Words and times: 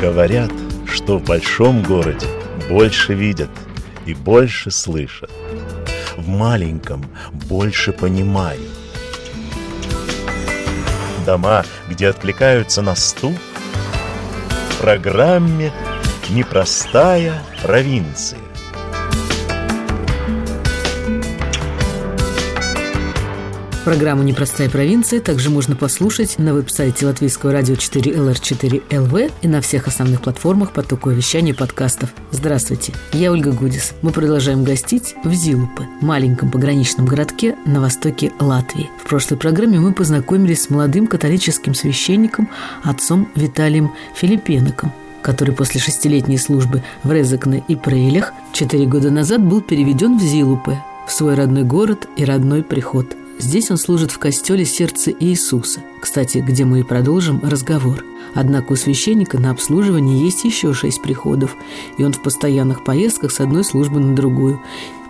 Говорят, 0.00 0.52
что 0.86 1.18
в 1.18 1.24
большом 1.24 1.82
городе 1.82 2.28
больше 2.68 3.14
видят 3.14 3.50
и 4.06 4.14
больше 4.14 4.70
слышат. 4.70 5.30
В 6.16 6.28
маленьком 6.28 7.04
больше 7.32 7.92
понимают. 7.92 8.62
Дома, 11.26 11.64
где 11.88 12.08
откликаются 12.08 12.80
на 12.80 12.94
стук, 12.94 13.34
в 14.70 14.80
программе 14.80 15.72
«Непростая 16.30 17.42
провинция». 17.62 18.38
Программу 23.88 24.22
«Непростая 24.22 24.68
провинция» 24.68 25.18
также 25.18 25.48
можно 25.48 25.74
послушать 25.74 26.38
на 26.38 26.52
веб-сайте 26.52 27.06
Латвийского 27.06 27.52
радио 27.52 27.74
4 27.74 28.12
LR4 28.12 28.82
LV 28.90 29.32
и 29.40 29.48
на 29.48 29.62
всех 29.62 29.88
основных 29.88 30.20
платформах 30.20 30.72
потока 30.72 31.08
вещания 31.08 31.54
подкастов. 31.54 32.10
Здравствуйте, 32.30 32.92
я 33.14 33.32
Ольга 33.32 33.50
Гудис. 33.50 33.94
Мы 34.02 34.10
продолжаем 34.10 34.62
гостить 34.62 35.14
в 35.24 35.32
Зилупе, 35.32 35.88
маленьком 36.02 36.50
пограничном 36.50 37.06
городке 37.06 37.56
на 37.64 37.80
востоке 37.80 38.30
Латвии. 38.40 38.90
В 39.02 39.08
прошлой 39.08 39.38
программе 39.38 39.80
мы 39.80 39.94
познакомились 39.94 40.64
с 40.64 40.68
молодым 40.68 41.06
католическим 41.06 41.72
священником 41.74 42.50
отцом 42.84 43.30
Виталием 43.36 43.94
Филиппеноком, 44.14 44.92
который 45.22 45.54
после 45.54 45.80
шестилетней 45.80 46.36
службы 46.36 46.82
в 47.04 47.10
Резекне 47.10 47.64
и 47.68 47.74
Прейлях 47.74 48.34
четыре 48.52 48.84
года 48.84 49.10
назад 49.10 49.42
был 49.42 49.62
переведен 49.62 50.18
в 50.18 50.22
Зилупе, 50.22 50.78
в 51.06 51.10
свой 51.10 51.36
родной 51.36 51.62
город 51.62 52.06
и 52.18 52.26
родной 52.26 52.62
приход– 52.62 53.16
Здесь 53.38 53.70
он 53.70 53.76
служит 53.76 54.10
в 54.10 54.18
костеле 54.18 54.64
сердца 54.64 55.12
Иисуса, 55.12 55.80
кстати, 56.00 56.38
где 56.38 56.64
мы 56.64 56.80
и 56.80 56.82
продолжим 56.82 57.40
разговор. 57.42 58.04
Однако 58.34 58.72
у 58.72 58.76
священника 58.76 59.38
на 59.38 59.52
обслуживание 59.52 60.20
есть 60.20 60.44
еще 60.44 60.74
шесть 60.74 61.00
приходов, 61.00 61.56
и 61.96 62.04
он 62.04 62.12
в 62.12 62.20
постоянных 62.20 62.84
поездках 62.84 63.30
с 63.30 63.40
одной 63.40 63.62
службы 63.62 64.00
на 64.00 64.16
другую. 64.16 64.60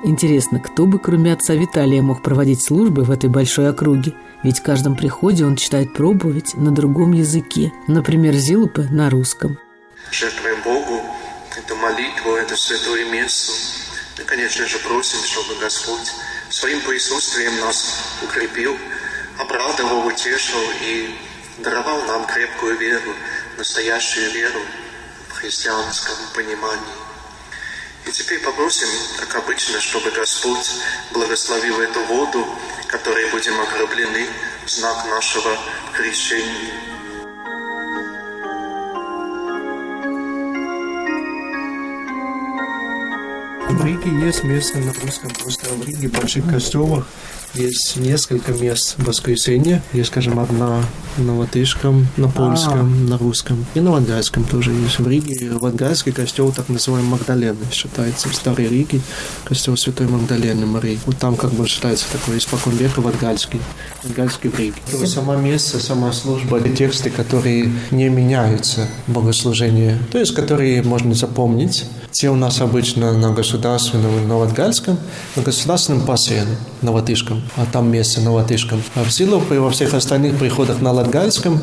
Интересно, 0.05 0.61
кто 0.61 0.85
бы 0.85 0.99
кроме 0.99 1.33
отца 1.33 1.55
Виталия 1.55 2.03
мог 2.03 2.23
проводить 2.23 2.63
службы 2.63 3.03
в 3.03 3.11
этой 3.11 3.31
большой 3.31 3.71
округе? 3.71 4.15
Ведь 4.43 4.61
в 4.61 4.63
каждом 4.63 4.95
приходе 4.95 5.45
он 5.45 5.57
читает 5.57 5.95
проповедь 5.95 6.55
на 6.55 6.71
другом 6.71 7.13
языке, 7.13 7.73
например, 7.89 8.35
Зилупы 8.35 8.87
на 8.91 9.09
русском. 9.11 9.59
Жертвуем 10.13 10.63
Богу 10.63 11.01
эту 11.57 11.75
молитву, 11.77 12.33
это 12.33 12.55
святое 12.57 13.11
место. 13.11 13.53
И, 14.21 14.25
конечно 14.25 14.67
же, 14.67 14.79
просим, 14.79 15.19
чтобы 15.25 15.59
Господь 15.61 16.13
своим 16.51 16.81
присутствием 16.83 17.59
нас 17.61 17.95
укрепил, 18.23 18.79
обрадовал, 19.39 20.07
утешил 20.07 20.63
и 20.83 21.19
даровал 21.59 22.03
нам 22.03 22.27
крепкую 22.27 22.77
веру, 22.79 23.15
настоящую 23.57 24.31
веру 24.33 24.61
в 25.29 25.33
христианском 25.33 26.17
понимании. 26.35 27.09
И 28.07 28.13
теперь 28.13 28.41
попросим, 28.41 28.89
как 29.19 29.35
обычно, 29.37 29.81
чтобы 29.81 30.11
Господь 30.11 30.71
благословил 31.13 31.81
эту 31.81 32.01
воду, 32.05 32.47
которой 32.87 33.31
будем 33.31 33.61
окроплены 33.61 34.27
в 34.65 34.71
знак 34.71 35.05
нашего 35.07 35.59
крещения. 35.95 36.88
В 43.71 43.85
Риге 43.85 44.27
есть 44.27 44.45
место 44.45 44.79
на 44.79 44.93
русском, 44.95 45.31
просто 45.31 45.69
в 45.75 45.87
Риге 45.87 46.09
больших 46.09 46.49
костелах 46.49 47.07
есть 47.55 47.97
несколько 47.97 48.53
мест 48.53 48.95
воскресенья. 48.99 49.83
Есть, 49.93 50.09
скажем, 50.09 50.39
одна 50.39 50.83
на 51.19 51.39
латышском, 51.39 52.07
на 52.17 52.29
польском, 52.29 52.81
А-а-а. 52.81 53.11
на 53.11 53.19
русском. 53.19 53.65
И 53.75 53.81
на 53.81 53.93
латгальском 53.93 54.45
тоже 54.45 54.73
есть. 54.73 54.99
В 54.99 55.09
Риге 55.09 55.53
латгальский 55.53 56.13
костел, 56.13 56.53
так 56.53 56.69
называемый 56.69 57.11
Магдалены, 57.11 57.59
считается 57.73 58.29
в 58.29 58.35
Старой 58.35 58.69
Риге, 58.69 59.01
костел 59.45 59.77
Святой 59.77 60.09
Магдалены 60.09 60.67
Марии. 60.67 60.99
Вот 61.07 61.19
там 61.19 61.37
как 61.37 61.53
бы 61.53 61.67
считается 61.67 62.07
такой 62.13 62.39
испокон 62.39 62.75
века 62.77 63.01
латгальский, 63.01 63.61
латгальский 64.05 64.51
в 64.51 64.59
Риге. 64.59 64.77
То 64.91 65.07
само 65.07 65.37
место, 65.37 65.79
сама 65.79 66.13
служба, 66.13 66.61
тексты, 66.61 67.11
которые 67.11 67.71
не 67.91 68.09
меняются 68.09 68.89
в 69.07 69.13
богослужении, 69.13 69.99
то 70.13 70.19
есть 70.19 70.35
которые 70.35 70.83
можно 70.83 71.15
запомнить. 71.15 71.85
Те 72.11 72.31
у 72.31 72.37
нас 72.37 72.61
обычно 72.61 73.13
на 73.13 73.33
государственном 73.33 74.17
и 74.19 74.27
на 74.27 74.39
латгальском, 74.39 74.99
на 75.37 75.43
государственном 75.43 76.07
пассиен, 76.07 76.47
на 76.81 76.91
латышском 76.91 77.43
а 77.57 77.67
там 77.67 77.91
место 77.91 78.21
на 78.21 78.33
латышском. 78.33 78.83
А 78.95 79.05
в 79.05 79.11
Зилупе 79.11 79.57
и 79.57 79.59
во 79.59 79.71
всех 79.71 79.95
остальных 79.95 80.39
приходах 80.39 80.81
на 80.81 80.93
латгальском, 81.09 81.59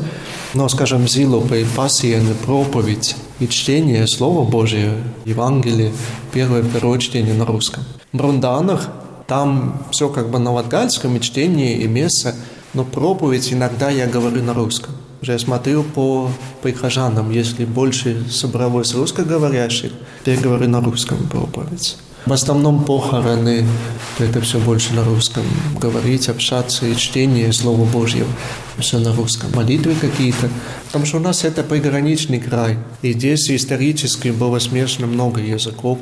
но, 0.54 0.68
скажем, 0.68 1.06
Зилупе 1.06 1.62
и 1.62 1.64
пассиен, 1.64 2.26
проповедь 2.44 3.16
и 3.38 3.46
чтение 3.46 4.06
Слова 4.08 4.48
Божьего, 4.48 4.96
Евангелие, 5.24 5.92
первое 6.32 6.62
первое 6.62 7.32
на 7.32 7.44
русском. 7.44 7.84
В 8.12 8.16
Брунданах 8.16 8.88
там 9.28 9.84
все 9.92 10.08
как 10.08 10.30
бы 10.30 10.38
на 10.38 10.52
латгальском, 10.52 11.16
и 11.16 11.20
чтение, 11.20 11.76
и 11.76 11.86
место, 11.86 12.34
но 12.74 12.84
проповедь 12.84 13.52
иногда 13.52 13.88
я 13.90 14.06
говорю 14.06 14.42
на 14.42 14.52
русском. 14.52 14.94
Я 15.22 15.38
смотрю 15.38 15.82
по 15.82 16.28
прихожанам, 16.62 17.30
если 17.30 17.64
больше 17.64 18.24
собралось 18.30 18.94
русскоговорящих, 18.94 19.92
то 20.24 20.30
я 20.30 20.40
говорю 20.40 20.68
на 20.68 20.80
русском 20.80 21.18
проповедь. 21.28 21.96
В 22.26 22.32
основном 22.32 22.82
похороны, 22.82 23.64
это 24.18 24.40
все 24.40 24.58
больше 24.58 24.92
на 24.94 25.04
русском. 25.04 25.44
Говорить, 25.80 26.28
общаться 26.28 26.84
и 26.84 26.96
чтение 26.96 27.52
Слова 27.52 27.84
Божьего, 27.84 28.26
все 28.78 28.98
на 28.98 29.14
русском. 29.14 29.50
Молитвы 29.54 29.94
какие-то. 29.94 30.48
Потому 30.86 31.06
что 31.06 31.18
у 31.18 31.20
нас 31.20 31.44
это 31.44 31.62
приграничный 31.62 32.40
край. 32.40 32.78
И 33.02 33.12
здесь 33.12 33.48
исторически 33.48 34.28
было 34.28 34.58
смешано 34.58 35.06
много 35.06 35.40
языков 35.40 35.98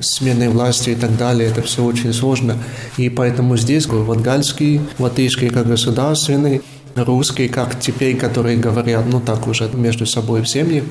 смены 0.00 0.50
власти 0.50 0.90
и 0.90 0.94
так 0.94 1.16
далее, 1.16 1.48
это 1.50 1.62
все 1.62 1.84
очень 1.84 2.12
сложно. 2.12 2.58
И 2.96 3.08
поэтому 3.08 3.56
здесь 3.56 3.86
вангальский, 3.86 4.80
латышский 4.98 5.48
как 5.48 5.66
государственный, 5.66 6.62
русский 6.94 7.48
как 7.48 7.78
теперь, 7.80 8.16
которые 8.16 8.56
говорят, 8.58 9.06
ну 9.06 9.20
так 9.20 9.46
уже 9.46 9.68
между 9.72 10.06
собой 10.06 10.42
в 10.42 10.48
семье, 10.48 10.84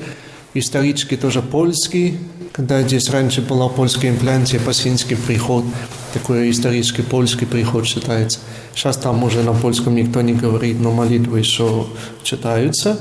исторически 0.54 1.16
тоже 1.16 1.42
польский, 1.42 2.18
когда 2.52 2.82
здесь 2.82 3.10
раньше 3.10 3.42
была 3.42 3.68
польская 3.68 4.10
имплантия, 4.10 4.58
пасинский 4.58 5.16
приход, 5.16 5.64
такой 6.12 6.50
исторический 6.50 7.02
польский 7.02 7.46
приход 7.46 7.86
считается. 7.86 8.40
Сейчас 8.74 8.96
там 8.96 9.22
уже 9.22 9.42
на 9.42 9.52
польском 9.52 9.94
никто 9.94 10.20
не 10.20 10.34
говорит, 10.34 10.80
но 10.80 10.90
молитвы 10.90 11.38
еще 11.38 11.86
читаются 12.22 12.98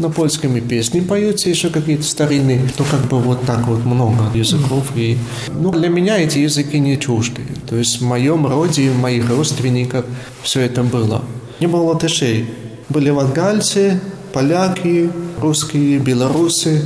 на 0.00 0.10
польском 0.10 0.56
и 0.56 0.60
песни 0.60 1.00
поются 1.00 1.48
еще 1.48 1.68
какие-то 1.68 2.02
старинные, 2.04 2.60
то 2.76 2.84
как 2.84 3.02
бы 3.08 3.18
вот 3.18 3.44
так 3.44 3.66
вот 3.68 3.84
много 3.84 4.24
языков. 4.34 4.86
И, 4.96 5.18
ну, 5.48 5.70
для 5.70 5.88
меня 5.88 6.18
эти 6.18 6.38
языки 6.38 6.78
не 6.78 6.98
чужды. 6.98 7.42
То 7.68 7.76
есть 7.76 8.00
в 8.00 8.04
моем 8.04 8.46
роде, 8.46 8.90
в 8.90 8.98
моих 8.98 9.28
родственниках 9.28 10.04
все 10.42 10.60
это 10.60 10.82
было. 10.82 11.22
Не 11.60 11.66
было 11.66 11.82
латышей. 11.82 12.46
Были 12.88 13.10
латгальцы, 13.10 14.00
поляки, 14.32 15.10
русские, 15.38 15.98
белорусы, 15.98 16.82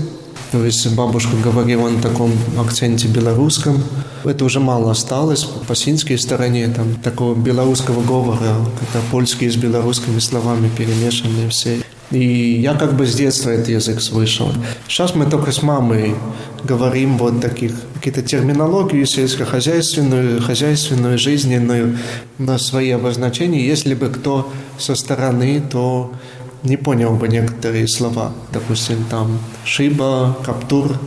то 0.54 0.64
есть 0.64 0.88
бабушка 0.94 1.34
говорила 1.42 1.88
на 1.88 2.00
таком 2.00 2.30
акценте 2.56 3.08
белорусском. 3.08 3.82
Это 4.22 4.44
уже 4.44 4.60
мало 4.60 4.92
осталось 4.92 5.42
по 5.42 5.74
синской 5.74 6.16
стороне, 6.16 6.68
там 6.68 6.94
такого 7.02 7.34
белорусского 7.34 8.04
говора, 8.04 8.38
когда 8.78 9.04
польские 9.10 9.50
с 9.50 9.56
белорусскими 9.56 10.20
словами 10.20 10.70
перемешаны 10.78 11.48
все. 11.48 11.82
И 12.12 12.60
я 12.60 12.74
как 12.74 12.96
бы 12.96 13.04
с 13.04 13.16
детства 13.16 13.50
этот 13.50 13.68
язык 13.68 14.00
слышал. 14.00 14.52
Сейчас 14.86 15.16
мы 15.16 15.26
только 15.26 15.50
с 15.50 15.60
мамой 15.60 16.14
говорим 16.62 17.18
вот 17.18 17.40
таких, 17.40 17.72
какие-то 17.94 18.22
терминологию 18.22 19.06
сельскохозяйственную, 19.06 20.40
хозяйственную, 20.40 21.18
жизненную, 21.18 21.98
на 22.38 22.58
свои 22.58 22.90
обозначения. 22.90 23.66
Если 23.66 23.94
бы 23.94 24.08
кто 24.08 24.52
со 24.78 24.94
стороны, 24.94 25.60
то 25.68 26.12
не 26.64 26.76
понял 26.76 27.14
бы 27.14 27.28
некоторые 27.28 27.86
слова. 27.86 28.32
Допустим, 28.52 29.04
там 29.10 29.38
шиба, 29.64 30.36
каптур, 30.44 30.98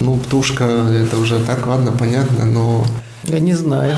ну, 0.00 0.16
птушка, 0.16 0.64
это 0.64 1.16
уже 1.18 1.38
так, 1.38 1.66
ладно, 1.66 1.92
понятно, 1.92 2.44
но... 2.44 2.84
Я 3.24 3.40
не 3.40 3.54
знаю. 3.54 3.96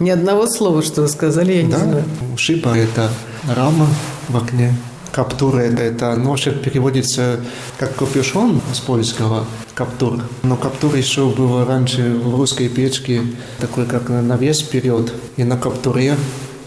Ни 0.00 0.10
одного 0.10 0.46
слова, 0.48 0.82
что 0.82 1.02
вы 1.02 1.08
сказали, 1.08 1.52
я 1.52 1.62
не 1.62 1.70
да? 1.70 1.78
знаю. 1.78 2.04
Шиба– 2.36 2.76
это 2.76 3.10
рама 3.48 3.86
в 4.28 4.36
окне. 4.36 4.74
Каптур– 5.12 5.56
это, 5.58 5.82
это 5.82 6.16
ношик 6.16 6.60
переводится 6.60 7.38
как 7.78 7.94
капюшон 7.94 8.60
с 8.72 8.80
польского 8.80 9.46
каптур. 9.74 10.20
Но 10.42 10.56
каптур 10.56 10.96
еще 10.96 11.28
было 11.28 11.64
раньше 11.64 12.12
в 12.16 12.34
русской 12.34 12.68
печке 12.68 13.22
такой, 13.60 13.86
как 13.86 14.08
навес 14.08 14.62
вперед. 14.62 15.12
И 15.36 15.44
на 15.44 15.56
каптуре 15.56 16.16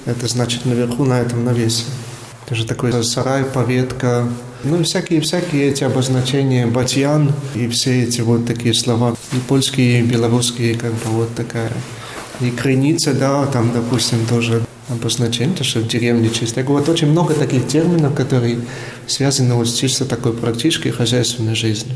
это 0.06 0.28
значит 0.30 0.66
наверху 0.66 1.04
на 1.04 1.20
этом 1.20 1.44
навесе. 1.44 1.84
Тоже 2.48 2.66
такой 2.66 3.04
сарай, 3.04 3.44
поветка, 3.44 4.26
ну, 4.64 4.82
всякие-всякие 4.82 5.68
эти 5.68 5.84
обозначения, 5.84 6.66
батьян 6.66 7.34
и 7.54 7.68
все 7.68 8.04
эти 8.04 8.22
вот 8.22 8.48
такие 8.48 8.74
слова. 8.74 9.18
И 9.34 9.38
польские, 9.50 10.00
и 10.00 10.04
белорусские, 10.04 10.76
как 10.76 10.94
бы 10.94 11.10
вот 11.10 11.36
такая. 11.36 11.74
И 12.40 12.50
крыница, 12.50 13.14
да, 13.14 13.46
там, 13.48 13.74
допустим, 13.74 14.26
тоже 14.30 14.64
обозначение, 14.88 15.58
то, 15.58 15.66
что 15.66 15.80
в 15.82 15.90
деревне 15.90 16.30
чисто. 16.30 16.64
Вот 16.64 16.88
очень 16.88 17.12
много 17.12 17.34
таких 17.34 17.68
терминов, 17.68 18.16
которые 18.16 18.60
связаны 19.08 19.54
вот 19.54 19.68
с 19.68 19.74
чисто 19.74 20.06
такой 20.06 20.32
практической 20.32 20.92
хозяйственной 20.92 21.56
жизнью. 21.56 21.96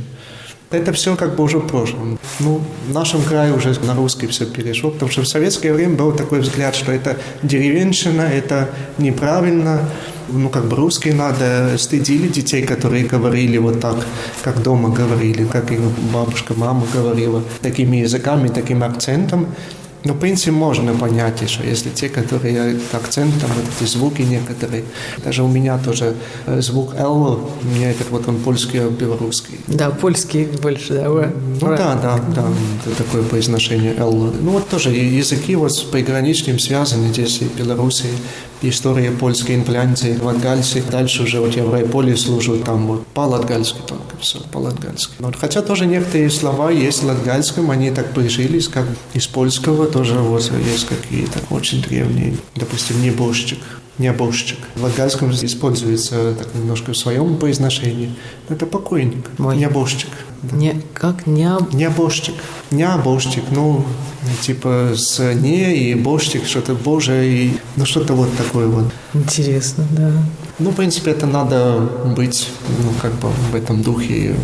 Это 0.70 0.94
все 0.94 1.18
как 1.18 1.36
бы 1.36 1.44
уже 1.44 1.60
в 1.60 1.68
прошлом. 1.68 2.18
Ну, 2.40 2.62
в 2.88 2.94
нашем 2.94 3.22
крае 3.24 3.54
уже 3.54 3.78
на 3.86 3.94
русский 3.94 4.28
все 4.28 4.46
перешло, 4.46 4.90
потому 4.92 5.12
что 5.12 5.22
в 5.22 5.28
советское 5.28 5.74
время 5.74 5.96
был 5.96 6.14
такой 6.14 6.40
взгляд, 6.40 6.76
что 6.76 6.94
это 6.94 7.18
деревенщина, 7.44 8.22
это 8.22 8.70
неправильно, 8.98 9.90
ну, 10.30 10.50
как 10.50 10.66
бы 10.66 10.76
русские 10.76 11.14
надо, 11.14 11.78
стыдили 11.78 12.28
детей, 12.28 12.64
которые 12.64 13.06
говорили 13.06 13.58
вот 13.58 13.80
так, 13.80 13.96
как 14.44 14.62
дома 14.64 14.90
говорили, 14.90 15.46
как 15.46 15.72
их 15.72 15.80
бабушка, 16.14 16.54
мама 16.56 16.86
говорила, 16.94 17.44
такими 17.62 17.98
языками, 17.98 18.48
таким 18.48 18.84
акцентом. 18.84 19.48
Но, 20.04 20.14
в 20.14 20.20
принципе, 20.20 20.52
можно 20.52 20.94
понять 20.94 21.42
еще, 21.42 21.60
если 21.64 21.90
те, 21.90 22.10
которые 22.10 22.76
акцентом, 22.92 23.52
вот 23.56 23.66
эти 23.76 23.88
звуки 23.88 24.24
некоторые. 24.24 24.84
Даже 25.24 25.44
у 25.44 25.48
меня 25.48 25.78
тоже 25.78 26.16
э, 26.48 26.60
звук 26.62 26.96
«л», 26.98 27.52
у 27.62 27.66
меня 27.68 27.92
этот 27.92 28.10
вот 28.10 28.28
он 28.28 28.38
польский, 28.38 28.80
а 28.80 28.90
белорусский. 28.90 29.60
Да, 29.68 29.92
польский 29.92 30.46
больше, 30.46 30.96
да. 30.96 31.10
Вы... 31.10 31.28
Ну 31.62 31.68
да, 31.68 31.96
да, 32.02 32.20
да, 32.36 32.46
это 32.84 32.96
такое 33.04 33.22
произношение 33.22 33.94
«л». 33.96 34.34
Ну 34.42 34.52
вот 34.52 34.68
тоже 34.70 34.90
языки 34.90 35.56
вот 35.56 35.72
с 35.72 35.82
приграничным 35.82 36.58
связаны, 36.58 37.10
здесь 37.10 37.40
и 37.42 37.46
Белоруссия, 37.46 38.10
история 38.62 39.12
польской 39.12 39.56
инфляции, 39.56 40.18
латгальцы. 40.22 40.84
Дальше 40.90 41.24
уже 41.24 41.40
вот 41.40 41.56
я 41.56 41.64
в 41.64 41.74
райполе 41.74 42.16
служу, 42.16 42.58
там 42.58 42.88
вот 42.88 43.08
по-латгальски 43.08 43.80
только 43.86 44.18
все, 44.20 44.40
по-латгальски. 44.52 45.14
Но, 45.20 45.32
хотя 45.38 45.62
тоже 45.62 45.86
некоторые 45.86 46.30
слова 46.30 46.72
есть 46.72 47.04
в 47.04 47.08
латгальском, 47.08 47.72
они 47.72 47.92
так 47.92 48.14
прижились, 48.14 48.68
как 48.68 48.86
из 49.14 49.28
польского 49.28 49.88
тоже 49.88 50.16
вот 50.16 50.52
есть 50.66 50.88
какие-то 50.88 51.40
очень 51.50 51.82
древние. 51.82 52.36
Допустим, 52.56 53.02
небожчик, 53.02 53.60
небожчик. 53.98 54.60
В 54.76 54.84
латгальском 54.84 55.32
используется 55.32 56.34
так 56.34 56.48
немножко 56.56 56.94
в 56.94 56.98
своем 56.98 57.38
произношении. 57.38 58.14
Это 58.50 58.66
покойник, 58.66 59.26
Ой. 59.40 59.58
небожчик. 59.58 60.10
Не, 60.44 60.82
как 60.94 61.28
не... 61.28 61.50
Небожчик. 61.72 62.36
Небожчик, 62.72 63.44
ну, 63.52 63.86
типа 64.42 64.92
с 64.96 65.34
не 65.34 65.76
и 65.76 65.96
божчик, 65.96 66.46
что-то 66.46 66.74
боже, 66.74 67.28
и, 67.28 67.58
ну, 67.76 67.86
что-то 67.86 68.14
вот 68.14 68.36
такое 68.38 68.68
вот. 68.68 68.86
Интересно, 69.14 69.86
да. 69.92 70.12
Ну, 70.60 70.72
в 70.72 70.76
принципе, 70.76 71.12
это 71.12 71.28
надо 71.28 71.80
быть, 72.16 72.50
ну, 72.84 72.92
как 73.02 73.14
бы 73.14 73.30
в 73.52 73.56
этом 73.56 73.82
духе, 73.84 74.36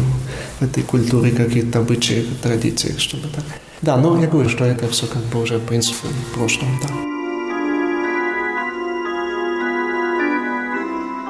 в 0.59 0.63
этой 0.63 0.83
культуре, 0.83 1.31
каких-то 1.31 1.79
обычаях, 1.79 2.25
традициях, 2.41 2.99
чтобы 2.99 3.27
так. 3.33 3.43
Да, 3.81 3.97
но 3.97 4.19
я 4.19 4.27
говорю, 4.27 4.49
что 4.49 4.65
это 4.65 4.87
все 4.87 5.05
как 5.07 5.23
бы 5.25 5.41
уже, 5.41 5.57
в 5.57 5.65
принципе, 5.65 6.07
в 6.31 6.35
прошлом, 6.35 6.69
да. 6.81 7.16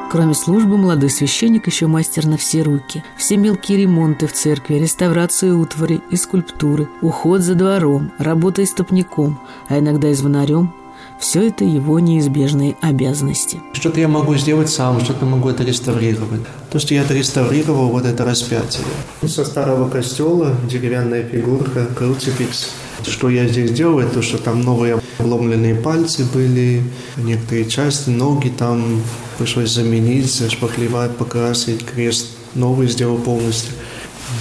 Кроме 0.09 0.33
службы, 0.33 0.77
молодой 0.77 1.09
священник 1.09 1.68
еще 1.68 1.88
мастер 1.88 2.25
на 2.27 2.38
все 2.38 2.62
руки. 2.62 3.04
Все 3.18 3.36
мелкие 3.36 3.80
ремонты 3.80 4.27
в 4.27 4.33
церкви, 4.33 4.75
реставрацию 4.75 5.59
утвари 5.59 6.01
и 6.09 6.15
скульптуры, 6.15 6.88
уход 7.01 7.42
за 7.42 7.56
двором, 7.56 8.13
работа 8.18 8.63
истопником, 8.63 9.38
а 9.68 9.80
иногда 9.80 10.09
и 10.09 10.13
звонарем– 10.13 10.74
все 11.19 11.48
это 11.48 11.65
его 11.65 12.00
неизбежные 12.00 12.75
обязанности. 12.81 13.59
Что-то 13.74 14.00
я 14.00 14.07
могу 14.07 14.36
сделать 14.36 14.69
сам, 14.69 15.01
что-то 15.01 15.25
могу 15.25 15.50
это 15.50 15.63
реставрировать. 15.63 16.42
То, 16.71 16.80
что 16.80 16.94
я 16.94 17.01
это 17.01 17.13
реставрировал, 17.13 17.89
вот 17.89 18.06
это 18.06 18.24
распятие. 18.24 18.86
Со 19.25 19.44
старого 19.44 19.89
костела 19.89 20.56
деревянная 20.69 21.24
фигурка, 21.24 21.88
круцификс. 21.88 22.69
Что 23.06 23.30
я 23.30 23.48
здесь 23.48 23.71
делал, 23.71 24.00
это 24.00 24.21
что 24.21 24.38
там 24.38 24.62
новые 24.62 25.00
обломленные 25.18 25.75
пальцы 25.75 26.24
были, 26.33 26.83
некоторые 27.18 27.65
части, 27.65 28.09
ноги 28.09 28.50
там 28.50 29.01
пришлось 29.38 29.72
заменить, 29.72 30.31
зашпаклевать, 30.31 31.16
покрасить, 31.16 31.86
крест 31.86 32.28
новый 32.56 32.88
сделал 32.88 33.18
полностью. 33.18 33.74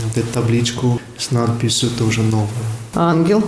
Вот 0.04 0.16
эту 0.16 0.26
табличку 0.32 1.00
с 1.18 1.30
надписью 1.30 1.90
тоже 1.90 2.22
новую. 2.22 2.48
Ангел? 2.94 3.44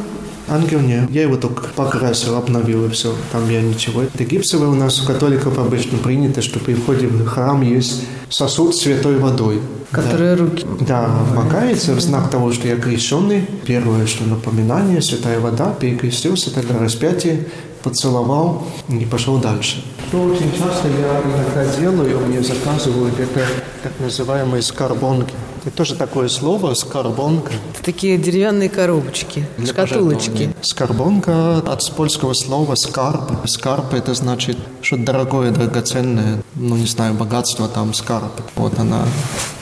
Ангел 0.49 0.81
не. 0.81 1.07
Я 1.11 1.23
его 1.23 1.37
только 1.37 1.69
покрасил, 1.75 2.37
обновил 2.37 2.87
и 2.87 2.91
все. 2.91 3.15
Там 3.33 3.51
я 3.51 3.61
ничего. 3.61 4.03
Это 4.03 4.25
гипсовое 4.25 4.69
у 4.69 4.75
нас 4.75 5.01
у 5.03 5.07
католиков 5.07 5.59
обычно 5.59 5.99
принято, 5.99 6.41
что 6.41 6.59
при 6.59 6.75
входе 6.75 7.07
в 7.07 7.27
храм 7.27 7.61
есть 7.61 8.05
сосуд 8.31 8.75
с 8.75 8.83
святой 8.83 9.19
водой. 9.19 9.61
Которые 9.91 10.37
да. 10.37 10.43
руки. 10.43 10.67
Да, 10.87 11.09
макается 11.35 11.95
в 11.95 12.01
знак 12.01 12.31
того, 12.31 12.53
что 12.53 12.69
я 12.69 12.77
крещенный. 12.77 13.47
Первое, 13.67 14.07
что 14.07 14.25
напоминание, 14.25 15.03
святая 15.03 15.41
вода, 15.41 15.73
перекрестился, 15.73 16.53
тогда 16.53 16.79
распятие, 16.79 17.47
поцеловал 17.83 18.65
и 18.89 19.05
пошел 19.05 19.39
дальше. 19.39 19.85
Что 20.09 20.23
очень 20.23 20.51
часто 20.53 20.89
я 20.89 21.21
иногда 21.21 21.77
делаю, 21.79 22.21
мне 22.27 22.43
заказывают, 22.43 23.19
это 23.21 23.47
так 23.83 23.93
называемые 24.01 24.63
скорбонки. 24.63 25.35
Это 25.65 25.77
тоже 25.77 25.97
такое 25.97 26.29
слово 26.29 26.73
«скорбонка». 26.75 27.53
Это 27.75 27.85
такие 27.85 28.17
деревянные 28.17 28.69
коробочки, 28.69 29.47
Для 29.59 29.67
шкатулочки. 29.67 30.55
Скорбонка 30.63 31.59
от 31.59 31.95
польского 31.95 32.33
слова 32.33 32.75
«скарб». 32.75 33.33
Скарб– 33.47 33.85
это 33.93 34.15
значит 34.15 34.57
что-то 34.81 35.03
дорогое, 35.03 35.51
драгоценное. 35.51 36.43
Ну, 36.55 36.77
не 36.77 36.87
знаю, 36.87 37.15
богатство 37.15 37.69
там, 37.69 37.93
скарб. 37.93 38.33
Вот 38.55 38.79
она 38.79 39.05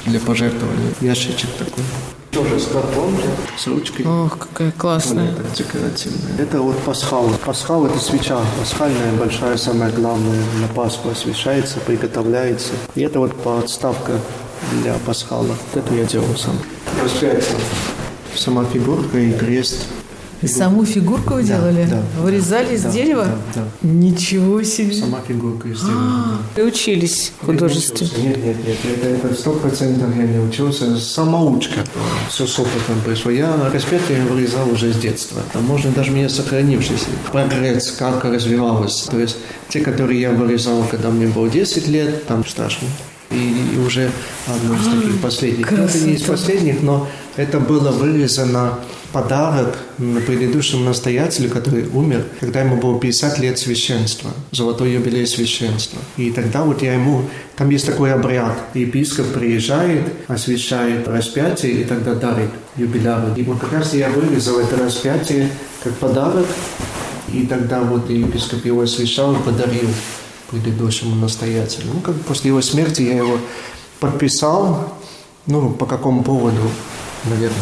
для 0.04 0.20
пожертвования. 0.20 0.92
Ящичек 1.00 1.50
такой. 1.58 1.82
Тоже 2.48 2.60
с 2.60 2.66
карбонки, 2.68 3.24
с 3.58 3.66
ручкой. 3.66 4.06
Ох, 4.06 4.38
какая 4.38 4.70
классная. 4.72 5.32
Вот 5.32 5.40
это 5.40 5.56
декоративная. 5.56 6.38
Это 6.38 6.60
вот 6.60 6.78
пасхал. 6.78 7.28
Пасхал– 7.44 7.86
это 7.86 7.98
свеча. 7.98 8.38
Пасхальная, 8.60 9.12
большая, 9.18 9.56
самая 9.56 9.90
главная. 9.90 10.42
На 10.60 10.68
Пасху 10.68 11.08
освещается, 11.08 11.80
приготовляется. 11.80 12.72
И 12.94 13.02
это 13.02 13.18
вот 13.18 13.34
подставка 13.42 14.12
для 14.82 14.94
пасхала. 15.04 15.42
Вот 15.42 15.58
это 15.74 15.94
я 15.94 16.04
делал 16.04 16.36
сам. 16.36 16.56
Распятие. 17.02 17.42
Сама 18.36 18.64
фигурка 18.64 19.18
и 19.18 19.32
крест. 19.32 19.86
И 20.42 20.46
саму 20.46 20.84
фигурку 20.84 21.34
вы 21.34 21.42
да, 21.42 21.56
делали? 21.56 21.86
Да. 21.90 22.02
Вырезали 22.20 22.74
из 22.74 22.82
да, 22.82 22.92
дерева? 22.92 23.24
Да, 23.54 23.62
да. 23.62 23.88
Ничего 23.88 24.62
себе. 24.62 24.94
Сама 24.94 25.20
фигурка 25.26 25.68
из 25.68 25.80
дерева. 25.80 26.38
Вы 26.56 26.64
учились 26.64 27.32
художеству? 27.40 28.06
Нет, 28.18 28.36
нет, 28.44 28.56
нет. 28.66 29.04
Это 29.04 29.34
сто 29.34 29.52
процентов 29.52 30.14
я 30.16 30.24
не 30.24 30.38
учился. 30.38 30.98
Самоучка. 31.00 31.84
Все 32.28 32.46
с 32.46 32.58
опытом 32.58 33.00
пришло. 33.04 33.30
Я 33.30 33.56
распятие 33.72 34.22
вырезал 34.22 34.70
уже 34.70 34.92
с 34.92 34.96
детства. 34.96 35.42
Там 35.52 35.64
можно 35.64 35.90
даже 35.90 36.10
мне 36.10 36.28
сохранившийся 36.28 37.06
прогресс, 37.32 37.92
как 37.92 38.24
развивалось. 38.24 39.02
То 39.10 39.18
есть 39.18 39.38
те, 39.68 39.80
которые 39.80 40.20
я 40.20 40.32
вырезал, 40.32 40.84
когда 40.90 41.10
мне 41.10 41.26
было 41.26 41.48
10 41.48 41.88
лет, 41.88 42.26
там 42.26 42.46
страшно 42.46 42.88
и, 43.30 43.74
и 43.74 43.78
уже 43.78 44.10
одно 44.46 44.74
из 44.74 44.84
таких 44.84 45.20
последних. 45.20 45.70
Ну, 45.70 45.84
это 45.84 45.98
не 45.98 46.14
из 46.14 46.22
последних, 46.22 46.82
но 46.82 47.08
это 47.36 47.60
было 47.60 47.90
вырезано 47.90 48.78
подарок 49.12 49.78
предыдущему 50.26 50.84
настоятелю, 50.84 51.48
который 51.50 51.86
умер, 51.88 52.24
когда 52.40 52.60
ему 52.60 52.76
было 52.76 53.00
50 53.00 53.38
лет 53.38 53.58
священства, 53.58 54.30
золотой 54.50 54.92
юбилей 54.92 55.26
священства. 55.26 55.98
И 56.16 56.30
тогда 56.30 56.64
вот 56.64 56.82
я 56.82 56.94
ему... 56.94 57.22
Там 57.56 57.70
есть 57.70 57.86
такой 57.86 58.12
обряд. 58.12 58.58
Епископ 58.74 59.32
приезжает, 59.32 60.02
освящает 60.28 61.08
распятие 61.08 61.72
и 61.80 61.84
тогда 61.84 62.14
дарит 62.14 62.50
юбиляру. 62.76 63.34
И 63.36 63.42
вот 63.42 63.58
как 63.58 63.72
раз 63.72 63.94
я 63.94 64.10
вырезал 64.10 64.58
это 64.58 64.76
распятие 64.76 65.48
как 65.82 65.94
подарок, 65.94 66.46
и 67.32 67.46
тогда 67.46 67.80
вот 67.80 68.10
епископ 68.10 68.64
его 68.66 68.82
освящал 68.82 69.34
и 69.34 69.42
подарил 69.42 69.88
предыдущему 70.50 71.14
настоятелю. 71.16 71.86
Ну, 71.94 72.00
как 72.00 72.14
после 72.22 72.48
его 72.50 72.62
смерти 72.62 73.02
я 73.02 73.16
его 73.16 73.38
подписал, 74.00 74.94
ну, 75.46 75.70
по 75.70 75.86
какому 75.86 76.22
поводу, 76.22 76.60
наверное. 77.24 77.58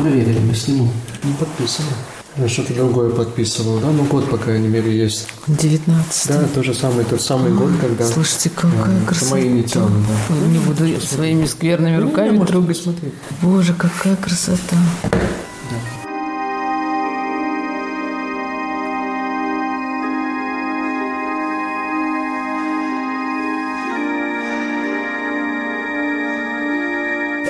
Проверили, 0.00 0.38
мы 0.38 0.54
сниму. 0.54 0.90
Не 1.24 1.32
подписано. 1.34 1.88
Я 2.36 2.48
что-то 2.48 2.72
другое 2.72 3.10
подписывал, 3.10 3.78
да? 3.80 3.88
Ну, 3.90 4.04
год, 4.04 4.30
по 4.30 4.36
крайней 4.38 4.68
мере, 4.68 4.96
есть. 4.96 5.26
19 5.48 6.28
Да, 6.28 6.44
то 6.54 6.62
же 6.62 6.72
самое, 6.72 7.04
тот 7.04 7.20
самый 7.20 7.52
год, 7.52 7.70
когда... 7.80 8.06
Слушайте, 8.06 8.50
какая 8.50 8.70
да, 9.00 9.06
красота. 9.06 9.30
мои 9.32 9.48
инициалы, 9.48 9.90
да. 9.90 10.34
Ой, 10.36 10.48
Не 10.48 10.58
буду 10.58 11.00
своими 11.04 11.46
скверными 11.46 11.96
Ну, 11.96 12.02
руками 12.02 12.38
да, 12.38 12.44
трогать. 12.46 12.76
смотреть. 12.76 13.12
Боже, 13.42 13.74
какая 13.74 14.14
красота. 14.14 14.76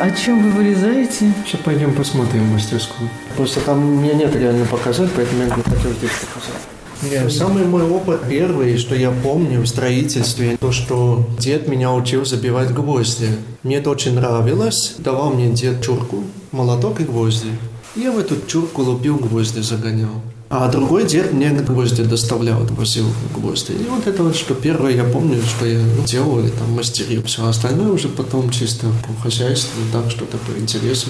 О 0.00 0.10
чем 0.12 0.42
вы 0.42 0.50
вырезаете? 0.50 1.32
Сейчас 1.44 1.60
пойдем 1.62 1.92
посмотрим 1.92 2.44
в 2.44 2.52
мастерскую. 2.52 3.10
Просто 3.36 3.60
там 3.60 3.84
у 3.84 4.00
меня 4.00 4.14
нет 4.14 4.34
реально 4.36 4.64
показать, 4.64 5.10
поэтому 5.16 5.42
я 5.42 5.46
не 5.46 5.62
хотел 5.62 5.92
здесь 5.92 6.10
показать. 6.20 6.68
Нет, 7.02 7.32
самый 7.32 7.64
мой 7.64 7.82
опыт 7.82 8.20
первый, 8.28 8.76
что 8.78 8.94
я 8.94 9.10
помню 9.10 9.60
в 9.60 9.66
строительстве, 9.66 10.56
то, 10.56 10.70
что 10.70 11.28
дед 11.38 11.66
меня 11.66 11.92
учил 11.92 12.24
забивать 12.24 12.72
гвозди. 12.72 13.28
Мне 13.64 13.76
это 13.76 13.90
очень 13.90 14.14
нравилось. 14.14 14.94
Давал 14.98 15.32
мне 15.32 15.50
дед 15.50 15.82
чурку, 15.84 16.22
молоток 16.52 17.00
и 17.00 17.04
гвозди. 17.04 17.50
Я 17.96 18.12
в 18.12 18.18
эту 18.18 18.36
чурку 18.46 18.82
лупил 18.82 19.16
гвозди, 19.16 19.60
загонял. 19.60 20.22
А 20.50 20.68
другой 20.68 21.06
дед 21.06 21.32
мне 21.32 21.50
гвозди 21.50 22.02
доставлял, 22.02 22.60
возил 22.70 23.06
гвозди. 23.34 23.72
И 23.72 23.86
вот 23.88 24.06
это 24.06 24.22
вот, 24.22 24.34
что 24.34 24.54
первое 24.54 24.92
я 24.92 25.04
помню, 25.04 25.42
что 25.42 25.66
я 25.66 25.78
делал 26.06 26.40
или 26.40 26.48
там 26.48 26.72
мастерил. 26.72 27.22
Все 27.24 27.46
остальное 27.46 27.92
уже 27.92 28.08
потом 28.08 28.48
чисто 28.50 28.86
по 29.06 29.22
хозяйству, 29.22 29.80
так, 29.92 30.10
что-то 30.10 30.38
по 30.38 30.58
интересу. 30.58 31.08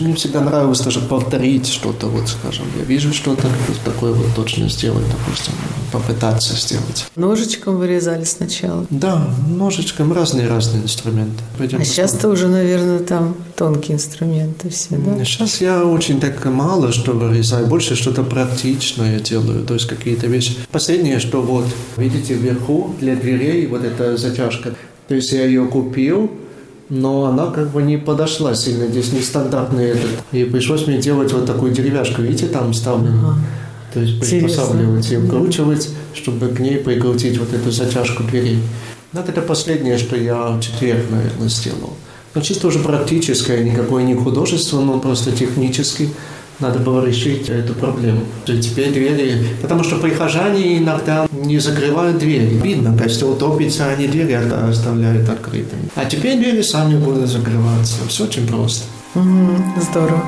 Мне 0.00 0.14
всегда 0.14 0.40
нравилось 0.40 0.80
даже 0.80 1.00
повторить 1.00 1.68
что-то, 1.68 2.08
вот 2.08 2.28
скажем, 2.28 2.66
я 2.76 2.84
вижу 2.84 3.12
что-то, 3.14 3.46
такое 3.84 4.12
вот 4.12 4.26
точно 4.34 4.68
сделать, 4.68 5.04
допустим, 5.06 5.52
попытаться 5.92 6.56
сделать. 6.56 7.06
Ножичком 7.14 7.76
вырезали 7.76 8.24
сначала? 8.24 8.84
Да, 8.90 9.28
ножичком 9.48 10.12
разные-разные 10.12 10.82
инструменты. 10.82 11.42
Пойдем 11.56 11.80
а 11.80 11.84
сейчас-то 11.84 12.28
уже, 12.28 12.48
наверное, 12.48 12.98
там 13.00 13.36
тонкие 13.54 13.96
инструменты 13.96 14.70
все, 14.70 14.96
да? 14.96 15.24
Сейчас 15.24 15.60
я 15.60 15.84
очень 15.84 16.20
так 16.20 16.44
мало 16.46 16.90
что 16.90 17.12
вырезаю, 17.12 17.66
больше 17.66 17.94
что-то 17.94 18.24
практичное 18.72 19.20
делаю, 19.20 19.64
то 19.64 19.74
есть 19.74 19.86
какие-то 19.86 20.26
вещи. 20.26 20.54
Последнее, 20.70 21.18
что 21.18 21.42
вот, 21.42 21.66
видите, 21.96 22.34
вверху 22.34 22.94
для 23.00 23.16
дверей 23.16 23.66
вот 23.66 23.84
эта 23.84 24.16
затяжка, 24.16 24.74
то 25.08 25.14
есть 25.14 25.32
я 25.32 25.44
ее 25.44 25.66
купил, 25.66 26.30
но 26.88 27.26
она 27.26 27.46
как 27.50 27.70
бы 27.70 27.82
не 27.82 27.98
подошла 27.98 28.54
сильно, 28.54 28.86
здесь 28.86 29.12
нестандартный 29.12 29.90
этот. 29.90 30.10
И 30.32 30.44
пришлось 30.44 30.86
мне 30.86 30.98
делать 30.98 31.32
вот 31.32 31.46
такую 31.46 31.72
деревяшку, 31.72 32.22
видите, 32.22 32.46
там 32.46 32.72
вставленную. 32.72 33.32
Ага. 33.32 33.40
То 33.94 34.00
есть 34.00 34.20
приспосабливать 34.20 35.12
и 35.12 35.16
вкручивать, 35.16 35.90
чтобы 36.14 36.48
к 36.48 36.58
ней 36.58 36.78
прикрутить 36.78 37.38
вот 37.38 37.52
эту 37.52 37.70
затяжку 37.70 38.22
дверей. 38.22 38.58
Вот 39.12 39.28
это 39.28 39.42
последнее, 39.42 39.98
что 39.98 40.16
я 40.16 40.48
в 40.48 40.60
четверг, 40.60 41.04
наверное, 41.10 41.48
сделал. 41.48 41.92
Но 42.34 42.40
чисто 42.40 42.68
уже 42.68 42.78
практическое, 42.78 43.62
никакое 43.62 44.04
не 44.04 44.14
художество, 44.14 44.80
но 44.80 44.98
просто 44.98 45.32
технически 45.32 46.08
надо 46.62 46.78
было 46.78 47.04
решить 47.04 47.48
эту 47.48 47.74
проблему. 47.74 48.20
Теперь 48.46 48.92
двери... 48.92 49.46
Потому 49.60 49.84
что 49.84 49.96
прихожане 49.96 50.78
иногда 50.78 51.26
не 51.32 51.58
закрывают 51.58 52.18
двери. 52.18 52.58
Видно, 52.62 52.96
костел 52.96 53.34
топится, 53.36 53.86
они 53.88 54.06
двери 54.06 54.32
оставляют 54.32 55.28
открытыми. 55.28 55.90
А 55.94 56.04
теперь 56.04 56.38
двери 56.38 56.62
сами 56.62 56.96
будут 56.96 57.28
закрываться. 57.28 57.96
Все 58.08 58.24
очень 58.24 58.46
просто. 58.46 58.84
Угу, 59.14 59.80
здорово. 59.80 60.22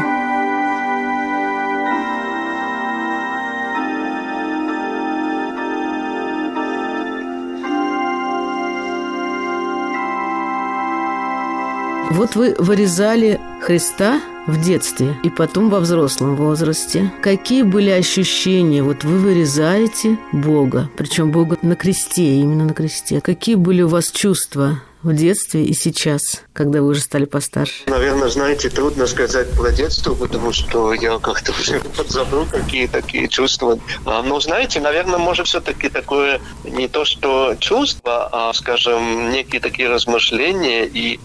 Вот 12.10 12.36
вы 12.36 12.54
вырезали 12.58 13.40
Христа 13.60 14.20
в 14.46 14.60
детстве 14.60 15.16
и 15.22 15.30
потом 15.30 15.70
во 15.70 15.80
взрослом 15.80 16.36
возрасте. 16.36 17.12
Какие 17.22 17.62
были 17.62 17.90
ощущения? 17.90 18.82
Вот 18.82 19.04
вы 19.04 19.18
вырезаете 19.18 20.18
Бога, 20.32 20.90
причем 20.96 21.30
Бога 21.30 21.56
на 21.62 21.76
кресте, 21.76 22.36
именно 22.36 22.64
на 22.64 22.74
кресте. 22.74 23.20
Какие 23.20 23.54
были 23.54 23.82
у 23.82 23.88
вас 23.88 24.10
чувства 24.10 24.80
в 25.04 25.14
детстве 25.14 25.64
и 25.64 25.74
сейчас, 25.74 26.42
когда 26.52 26.80
вы 26.80 26.88
уже 26.88 27.00
стали 27.00 27.26
постарше? 27.26 27.84
Наверное, 27.86 28.28
знаете, 28.28 28.70
трудно 28.70 29.06
сказать 29.06 29.50
про 29.52 29.70
детство, 29.70 30.14
потому 30.14 30.52
что 30.52 30.94
я 30.94 31.18
как-то 31.18 31.52
уже 31.52 31.80
подзабыл, 31.96 32.46
какие 32.46 32.86
такие 32.86 33.28
чувства. 33.28 33.78
А, 34.06 34.22
но, 34.22 34.40
знаете, 34.40 34.80
наверное, 34.80 35.18
может, 35.18 35.46
все-таки 35.46 35.88
такое 35.90 36.40
не 36.64 36.88
то, 36.88 37.04
что 37.04 37.54
чувство, 37.60 38.28
а, 38.32 38.52
скажем, 38.54 39.30
некие 39.30 39.60
такие 39.60 39.88
размышления 39.88 40.86
и 40.86 41.20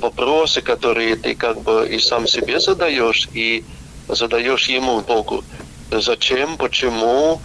вопросы, 0.00 0.62
которые 0.62 1.16
ты 1.16 1.34
как 1.34 1.60
бы 1.60 1.88
и 1.88 1.98
сам 1.98 2.26
себе 2.26 2.60
задаешь, 2.60 3.28
и 3.32 3.64
задаешь 4.08 4.68
ему, 4.68 5.00
Богу. 5.00 5.44
Зачем, 5.90 6.56
почему 6.56 7.40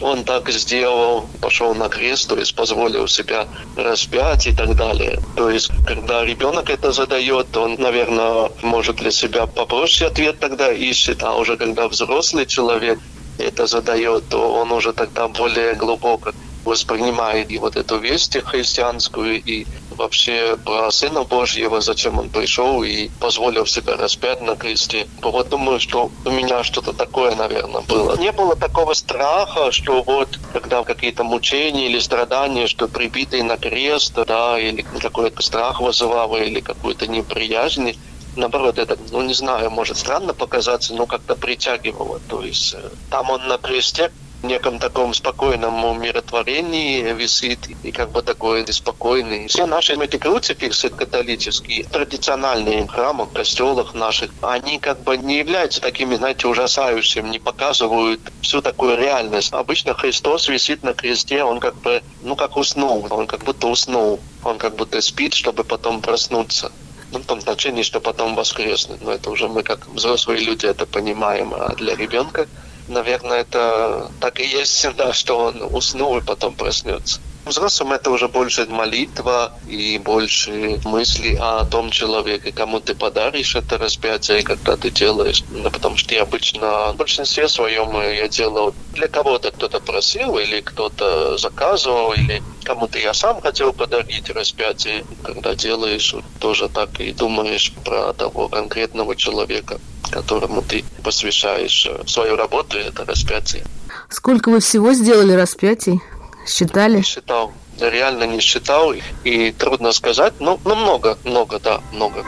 он 0.00 0.24
так 0.24 0.50
сделал, 0.50 1.26
пошел 1.40 1.74
на 1.74 1.88
крест, 1.88 2.28
то 2.28 2.36
есть 2.36 2.54
позволил 2.54 3.06
себя 3.06 3.46
распять 3.76 4.46
и 4.46 4.54
так 4.54 4.74
далее. 4.76 5.20
То 5.36 5.50
есть, 5.50 5.70
когда 5.86 6.24
ребенок 6.24 6.70
это 6.70 6.92
задает, 6.92 7.56
он, 7.56 7.76
наверное, 7.78 8.50
может 8.62 8.96
для 8.96 9.10
себя 9.10 9.46
попроще 9.46 10.10
ответ 10.10 10.38
тогда 10.38 10.72
ищет, 10.72 11.22
а 11.22 11.36
уже 11.36 11.56
когда 11.56 11.88
взрослый 11.88 12.46
человек 12.46 12.98
это 13.38 13.66
задает, 13.66 14.28
то 14.28 14.52
он 14.52 14.72
уже 14.72 14.92
тогда 14.92 15.28
более 15.28 15.74
глубоко 15.74 16.32
воспринимает 16.64 17.50
и 17.50 17.58
вот 17.58 17.76
эту 17.76 17.98
весть 17.98 18.36
христианскую, 18.44 19.42
и 19.42 19.66
вообще 20.00 20.56
про 20.56 20.90
Сына 20.90 21.24
Божьего, 21.24 21.80
зачем 21.80 22.18
Он 22.18 22.30
пришел 22.30 22.82
и 22.82 23.08
позволил 23.20 23.66
себя 23.66 23.96
распять 23.96 24.40
на 24.40 24.56
кресте. 24.56 25.06
Вот 25.20 25.50
думаю, 25.50 25.78
что 25.78 26.10
у 26.24 26.30
меня 26.30 26.64
что-то 26.64 26.92
такое, 26.92 27.34
наверное, 27.36 27.82
было. 27.82 28.16
Не 28.16 28.32
было 28.32 28.56
такого 28.56 28.94
страха, 28.94 29.70
что 29.72 30.02
вот 30.02 30.38
когда 30.52 30.82
какие-то 30.84 31.22
мучения 31.22 31.86
или 31.86 31.98
страдания, 31.98 32.66
что 32.66 32.88
прибитый 32.88 33.42
на 33.42 33.56
крест, 33.58 34.14
да, 34.26 34.58
или 34.58 34.82
какой-то 35.00 35.42
страх 35.42 35.80
вызывало, 35.80 36.38
или 36.38 36.60
какую-то 36.60 37.06
неприязнь, 37.06 37.98
наоборот, 38.36 38.78
это, 38.78 38.96
ну, 39.10 39.20
не 39.22 39.34
знаю, 39.34 39.70
может 39.70 39.98
странно 39.98 40.32
показаться, 40.32 40.94
но 40.94 41.06
как-то 41.06 41.34
притягивало. 41.36 42.20
То 42.28 42.42
есть 42.42 42.74
э, 42.74 42.88
там 43.10 43.30
он 43.30 43.46
на 43.48 43.58
кресте 43.58 44.10
неком 44.42 44.78
таком 44.78 45.14
спокойном 45.14 45.84
умиротворении 45.84 47.12
висит 47.12 47.58
и 47.82 47.92
как 47.92 48.10
бы 48.10 48.22
такой 48.22 48.66
спокойный. 48.72 49.48
Все 49.48 49.66
наши 49.66 49.94
эти 49.94 50.16
круцификсы 50.16 50.88
католические, 50.88 51.84
традициональные 51.84 52.86
храмы, 52.86 53.26
костелах 53.26 53.94
наших, 53.94 54.30
они 54.42 54.78
как 54.78 55.02
бы 55.02 55.16
не 55.16 55.38
являются 55.38 55.80
такими, 55.80 56.16
знаете, 56.16 56.46
ужасающими, 56.48 57.28
не 57.28 57.38
показывают 57.38 58.20
всю 58.40 58.62
такую 58.62 58.96
реальность. 58.96 59.52
Обычно 59.52 59.94
Христос 59.94 60.48
висит 60.48 60.82
на 60.82 60.94
кресте, 60.94 61.44
он 61.44 61.60
как 61.60 61.76
бы, 61.76 62.02
ну 62.22 62.36
как 62.36 62.56
уснул, 62.56 63.06
он 63.10 63.26
как 63.26 63.44
будто 63.44 63.66
уснул, 63.66 64.20
он 64.44 64.58
как 64.58 64.76
будто 64.76 65.00
спит, 65.00 65.34
чтобы 65.34 65.64
потом 65.64 66.00
проснуться. 66.00 66.72
Ну, 67.12 67.18
в 67.18 67.24
том 67.24 67.40
значении, 67.40 67.82
что 67.82 68.00
потом 68.00 68.36
воскреснуть. 68.36 69.02
Но 69.02 69.10
это 69.10 69.30
уже 69.30 69.48
мы 69.48 69.64
как 69.64 69.88
взрослые 69.88 70.44
люди 70.44 70.66
это 70.66 70.86
понимаем. 70.86 71.52
А 71.52 71.74
для 71.74 71.96
ребенка 71.96 72.46
наверное, 72.90 73.40
это 73.40 74.10
так 74.20 74.40
и 74.40 74.46
есть, 74.46 74.86
да, 74.96 75.12
что 75.12 75.38
он 75.38 75.62
уснул 75.62 76.18
и 76.18 76.22
потом 76.22 76.54
проснется. 76.54 77.20
Взрослым 77.50 77.92
это 77.94 78.12
уже 78.12 78.28
больше 78.28 78.64
молитва 78.66 79.52
и 79.68 79.98
больше 79.98 80.80
мысли 80.84 81.36
о 81.40 81.64
том 81.64 81.90
человеке, 81.90 82.52
кому 82.52 82.78
ты 82.78 82.94
подаришь 82.94 83.56
это 83.56 83.76
распятие, 83.76 84.44
когда 84.44 84.76
ты 84.76 84.88
делаешь. 84.92 85.42
Ну, 85.50 85.68
потому 85.68 85.96
что 85.96 86.14
я 86.14 86.22
обычно 86.22 86.92
в 86.92 86.96
большинстве 86.96 87.48
своем 87.48 87.90
я 88.02 88.28
делал 88.28 88.72
для 88.92 89.08
кого-то 89.08 89.50
кто-то 89.50 89.80
просил, 89.80 90.38
или 90.38 90.60
кто-то 90.60 91.36
заказывал, 91.38 92.12
или 92.12 92.40
кому-то 92.62 93.00
я 93.00 93.12
сам 93.14 93.40
хотел 93.40 93.72
подарить 93.72 94.30
распятие. 94.30 95.04
Когда 95.24 95.56
делаешь, 95.56 96.14
тоже 96.38 96.68
так 96.68 97.00
и 97.00 97.12
думаешь 97.12 97.72
про 97.84 98.12
того 98.12 98.48
конкретного 98.48 99.16
человека 99.16 99.80
которому 100.10 100.60
ты 100.60 100.84
посвящаешь 101.04 101.88
свою 102.04 102.34
работу, 102.34 102.78
это 102.78 103.04
распятие. 103.04 103.64
Сколько 104.08 104.48
вы 104.48 104.58
всего 104.58 104.92
сделали 104.92 105.34
распятий? 105.34 106.00
Считали? 106.46 106.98
Не 106.98 107.02
считал. 107.02 107.52
Реально 107.80 108.24
не 108.24 108.40
считал. 108.40 108.94
И 109.24 109.52
трудно 109.52 109.92
сказать. 109.92 110.34
Ну, 110.40 110.58
ну 110.64 110.74
много, 110.74 111.18
много, 111.24 111.58
да, 111.58 111.80
много. 111.92 112.24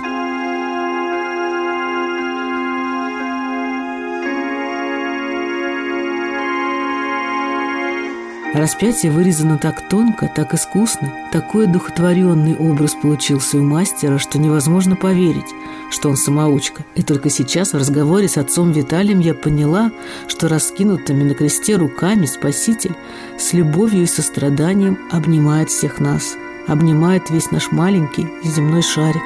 Распятие 8.55 9.11
вырезано 9.11 9.57
так 9.57 9.89
тонко, 9.89 10.31
так 10.35 10.53
искусно, 10.53 11.11
такой 11.33 11.65
одухотворенный 11.65 12.55
образ 12.55 12.95
получился 13.01 13.57
у 13.57 13.63
мастера, 13.63 14.19
что 14.19 14.39
невозможно 14.39 14.95
поверить, 14.95 15.55
что 15.91 16.11
он 16.11 16.17
самоучка. 16.19 16.85
И 16.95 17.03
только 17.03 17.31
сейчас 17.31 17.73
в 17.73 17.79
разговоре 17.79 18.29
с 18.29 18.37
отцом 18.37 18.71
Виталием 18.71 19.21
я 19.21 19.33
поняла, 19.33 19.91
что 20.29 20.49
раскинутыми 20.49 21.25
на 21.25 21.35
кресте 21.35 21.77
руками 21.77 22.27
Спаситель 22.27 22.95
с 23.39 23.55
любовью 23.55 24.03
и 24.03 24.07
состраданием 24.07 24.99
обнимает 25.11 25.71
всех 25.71 25.99
нас, 25.99 26.35
обнимает 26.69 27.31
весь 27.31 27.51
наш 27.53 27.73
маленький 27.73 28.29
земной 28.45 28.83
шарик. 28.83 29.23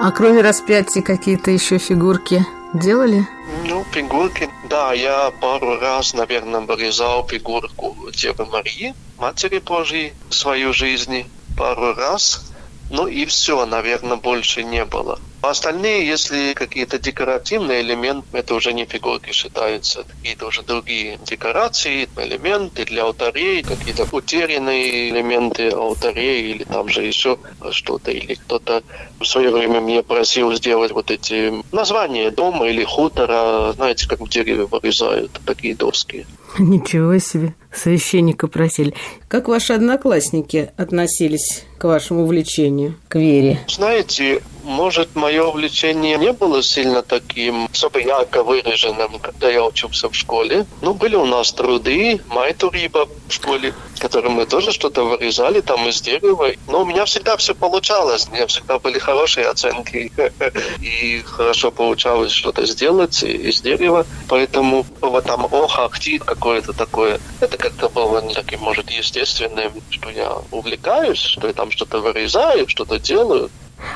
А 0.00 0.10
кроме 0.10 0.40
распятия 0.40 1.02
какие-то 1.02 1.52
еще 1.52 1.78
фигурки 1.78 2.44
делали? 2.74 3.26
Ну, 3.64 3.84
фигурки, 3.92 4.48
да, 4.68 4.92
я 4.92 5.30
пару 5.30 5.78
раз, 5.78 6.14
наверное, 6.14 6.60
вырезал 6.60 7.26
фигурку 7.26 7.96
Девы 8.12 8.46
Марии, 8.46 8.94
Матери 9.18 9.58
Божьей, 9.58 10.12
в 10.28 10.34
свою 10.34 10.72
жизнь 10.72 11.24
пару 11.56 11.94
раз. 11.94 12.52
Ну 12.90 13.06
и 13.06 13.26
все, 13.26 13.66
наверное, 13.66 14.16
больше 14.16 14.64
не 14.64 14.84
было. 14.84 15.18
А 15.40 15.50
остальные, 15.50 16.06
если 16.06 16.52
какие-то 16.54 16.98
декоративные 16.98 17.82
элементы, 17.82 18.26
это 18.32 18.54
уже 18.54 18.72
не 18.72 18.86
фигурки 18.86 19.32
считаются, 19.32 20.04
какие-то 20.04 20.46
уже 20.46 20.62
другие 20.62 21.18
декорации, 21.24 22.08
элементы 22.16 22.84
для 22.84 23.04
алтарей, 23.04 23.62
какие-то 23.62 24.06
утерянные 24.10 25.10
элементы 25.10 25.68
алтарей 25.70 26.50
или 26.50 26.64
там 26.64 26.88
же 26.88 27.04
еще 27.04 27.38
что-то. 27.70 28.10
Или 28.10 28.34
кто-то 28.34 28.82
в 29.20 29.24
свое 29.24 29.50
время 29.50 29.78
меня 29.78 30.02
просил 30.02 30.52
сделать 30.54 30.90
вот 30.90 31.10
эти 31.10 31.52
названия 31.72 32.30
дома 32.30 32.68
или 32.68 32.82
хутора, 32.84 33.72
знаете, 33.74 34.08
как 34.08 34.20
в 34.20 34.28
дереве 34.28 34.64
вырезают 34.66 35.40
такие 35.46 35.76
доски. 35.76 36.26
Ничего 36.58 37.18
себе, 37.18 37.54
священника 37.72 38.48
просили. 38.48 38.94
Как 39.28 39.48
ваши 39.48 39.72
одноклассники 39.72 40.70
относились 40.76 41.64
к 41.78 41.84
вашему 41.84 42.24
увлечению, 42.24 42.96
к 43.08 43.16
вере? 43.16 43.60
Знаете, 43.68 44.42
может, 44.68 45.16
мое 45.16 45.44
увлечение 45.44 46.18
не 46.18 46.32
было 46.32 46.62
сильно 46.62 47.02
таким 47.02 47.68
особо 47.72 48.00
ярко 48.00 48.44
выраженным, 48.44 49.18
когда 49.18 49.48
я 49.48 49.64
учился 49.64 50.08
в 50.10 50.14
школе. 50.14 50.66
Ну, 50.82 50.94
были 50.94 51.16
у 51.16 51.24
нас 51.24 51.52
труды, 51.52 52.20
Майтуриба 52.28 53.08
в 53.28 53.32
школе, 53.32 53.74
которые 53.98 54.30
мы 54.30 54.44
тоже 54.44 54.72
что-то 54.72 55.04
вырезали 55.04 55.62
там 55.62 55.88
из 55.88 56.02
дерева. 56.02 56.50
Но 56.68 56.82
у 56.82 56.84
меня 56.84 57.06
всегда 57.06 57.36
все 57.38 57.54
получалось. 57.54 58.28
У 58.30 58.34
меня 58.34 58.46
всегда 58.46 58.78
были 58.78 58.98
хорошие 58.98 59.46
оценки. 59.46 60.12
И 60.80 61.22
хорошо 61.24 61.70
получалось 61.70 62.32
что-то 62.32 62.66
сделать 62.66 63.22
из 63.22 63.62
дерева. 63.62 64.06
Поэтому 64.28 64.84
вот 65.00 65.24
там 65.24 65.48
ох, 65.50 65.78
ахти 65.78 66.18
какое-то 66.18 66.74
такое. 66.74 67.20
Это 67.40 67.56
как-то 67.56 67.88
было 67.88 68.20
не 68.20 68.34
таким, 68.34 68.60
может, 68.60 68.90
естественным, 68.90 69.72
что 69.88 70.10
я 70.10 70.36
увлекаюсь, 70.50 71.20
что 71.20 71.46
я 71.46 71.54
там 71.54 71.70
что-то 71.70 72.00
вырезаю, 72.00 72.68
что-то 72.68 72.98
делаю. 72.98 73.50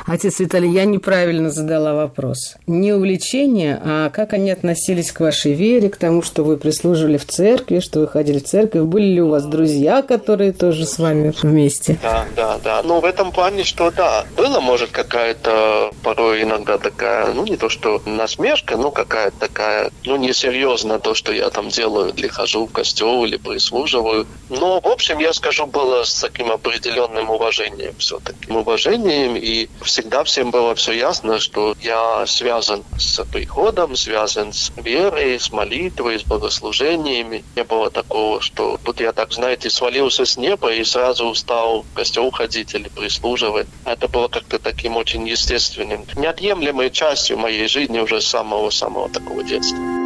Отец 0.07 0.41
Виталий, 0.41 0.71
я 0.71 0.85
неправильно 0.85 1.51
задала 1.51 1.95
вопрос. 1.95 2.57
Не 2.67 2.93
увлечение, 2.93 3.81
а 3.85 4.11
как 4.11 4.33
они 4.33 4.51
относились 4.51 5.13
к 5.13 5.21
вашей 5.21 5.53
вере, 5.53 5.91
к 5.91 5.97
тому, 5.97 6.23
что 6.23 6.43
вы 6.43 6.57
прислуживали 6.57 7.17
в 7.17 7.27
церкви, 7.27 7.79
что 7.79 8.01
вы 8.01 8.09
ходили 8.09 8.39
в 8.39 8.45
церковь. 8.45 8.83
Были 8.83 9.07
ли 9.07 9.23
у 9.23 9.29
вас 9.29 9.45
друзья, 9.45 10.03
которые 10.03 10.53
тоже 10.53 10.87
с 10.87 10.99
вами 10.99 11.33
вместе? 11.43 11.99
Да, 12.03 12.27
да, 12.35 12.59
да. 12.63 12.83
Ну, 12.83 13.01
в 13.01 13.05
этом 13.05 13.33
плане, 13.33 13.65
что 13.65 13.91
да, 13.91 14.27
было, 14.37 14.61
может, 14.61 14.91
какая-то 14.91 15.93
порой 16.03 16.43
иногда 16.43 16.79
такая, 16.79 17.33
ну, 17.33 17.47
не 17.47 17.57
то, 17.57 17.69
что 17.69 18.03
насмешка, 18.05 18.77
но 18.77 18.91
какая-то 18.91 19.39
такая, 19.39 19.91
ну, 20.05 20.17
несерьезно 20.17 20.99
то, 20.99 21.15
что 21.15 21.33
я 21.33 21.51
там 21.51 21.69
делаю, 21.69 22.13
или 22.15 22.27
хожу 22.27 22.67
в 22.67 22.73
костел, 22.73 23.25
или 23.25 23.37
прислуживаю. 23.37 24.27
Но, 24.51 24.81
в 24.81 24.87
общем, 24.87 25.19
я 25.21 25.33
скажу, 25.33 25.67
было 25.67 26.03
с 26.03 26.21
таким 26.21 26.51
определенным 26.51 27.31
уважением 27.31 27.95
все-таки. 27.99 28.53
Уважением 28.53 29.37
и 29.37 29.69
всегда 29.93 30.25
всем 30.25 30.51
было 30.51 30.75
все 30.75 30.93
ясно, 30.93 31.39
что 31.39 31.77
я 31.83 32.25
связан 32.27 32.83
с 32.99 33.23
приходом, 33.25 33.95
связан 33.95 34.55
с 34.55 34.73
верой, 34.77 35.39
с 35.39 35.53
молитвой, 35.53 36.19
с 36.19 36.23
богослужениями. 36.23 37.45
Не 37.57 37.65
было 37.65 37.91
такого, 37.91 38.41
что 38.41 38.79
тут 38.83 39.01
я 39.01 39.13
так, 39.13 39.33
знаете, 39.33 39.69
свалился 39.69 40.25
с 40.25 40.39
неба 40.39 40.73
и 40.73 40.83
сразу 40.83 41.35
стал 41.35 41.83
в 41.83 41.93
костел 41.93 42.31
ходить 42.31 42.75
или 42.75 42.89
прислуживать. 42.89 43.67
Это 43.85 44.09
было 44.09 44.29
как-то 44.29 44.59
таким 44.59 44.97
очень 44.97 45.29
естественным, 45.29 46.07
неотъемлемой 46.17 46.91
частью 46.91 47.37
моей 47.37 47.69
жизни 47.69 47.99
уже 47.99 48.23
с 48.23 48.27
самого-самого 48.27 49.11
такого 49.11 49.45
детства. 49.45 50.02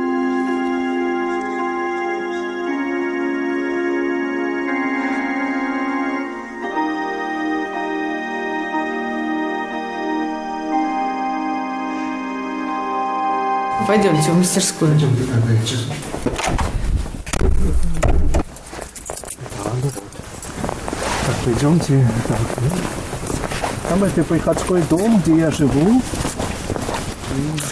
Пойдемте 13.86 14.30
в 14.30 14.38
мастерскую. 14.38 14.90
Пойдемте. 14.90 15.76
Так, 21.26 21.36
пойдемте. 21.44 22.08
Так, 22.26 22.38
ну. 22.60 22.70
Там 23.88 24.04
это 24.04 24.24
приходской 24.24 24.82
дом, 24.90 25.20
где 25.20 25.36
я 25.38 25.50
живу. 25.52 26.02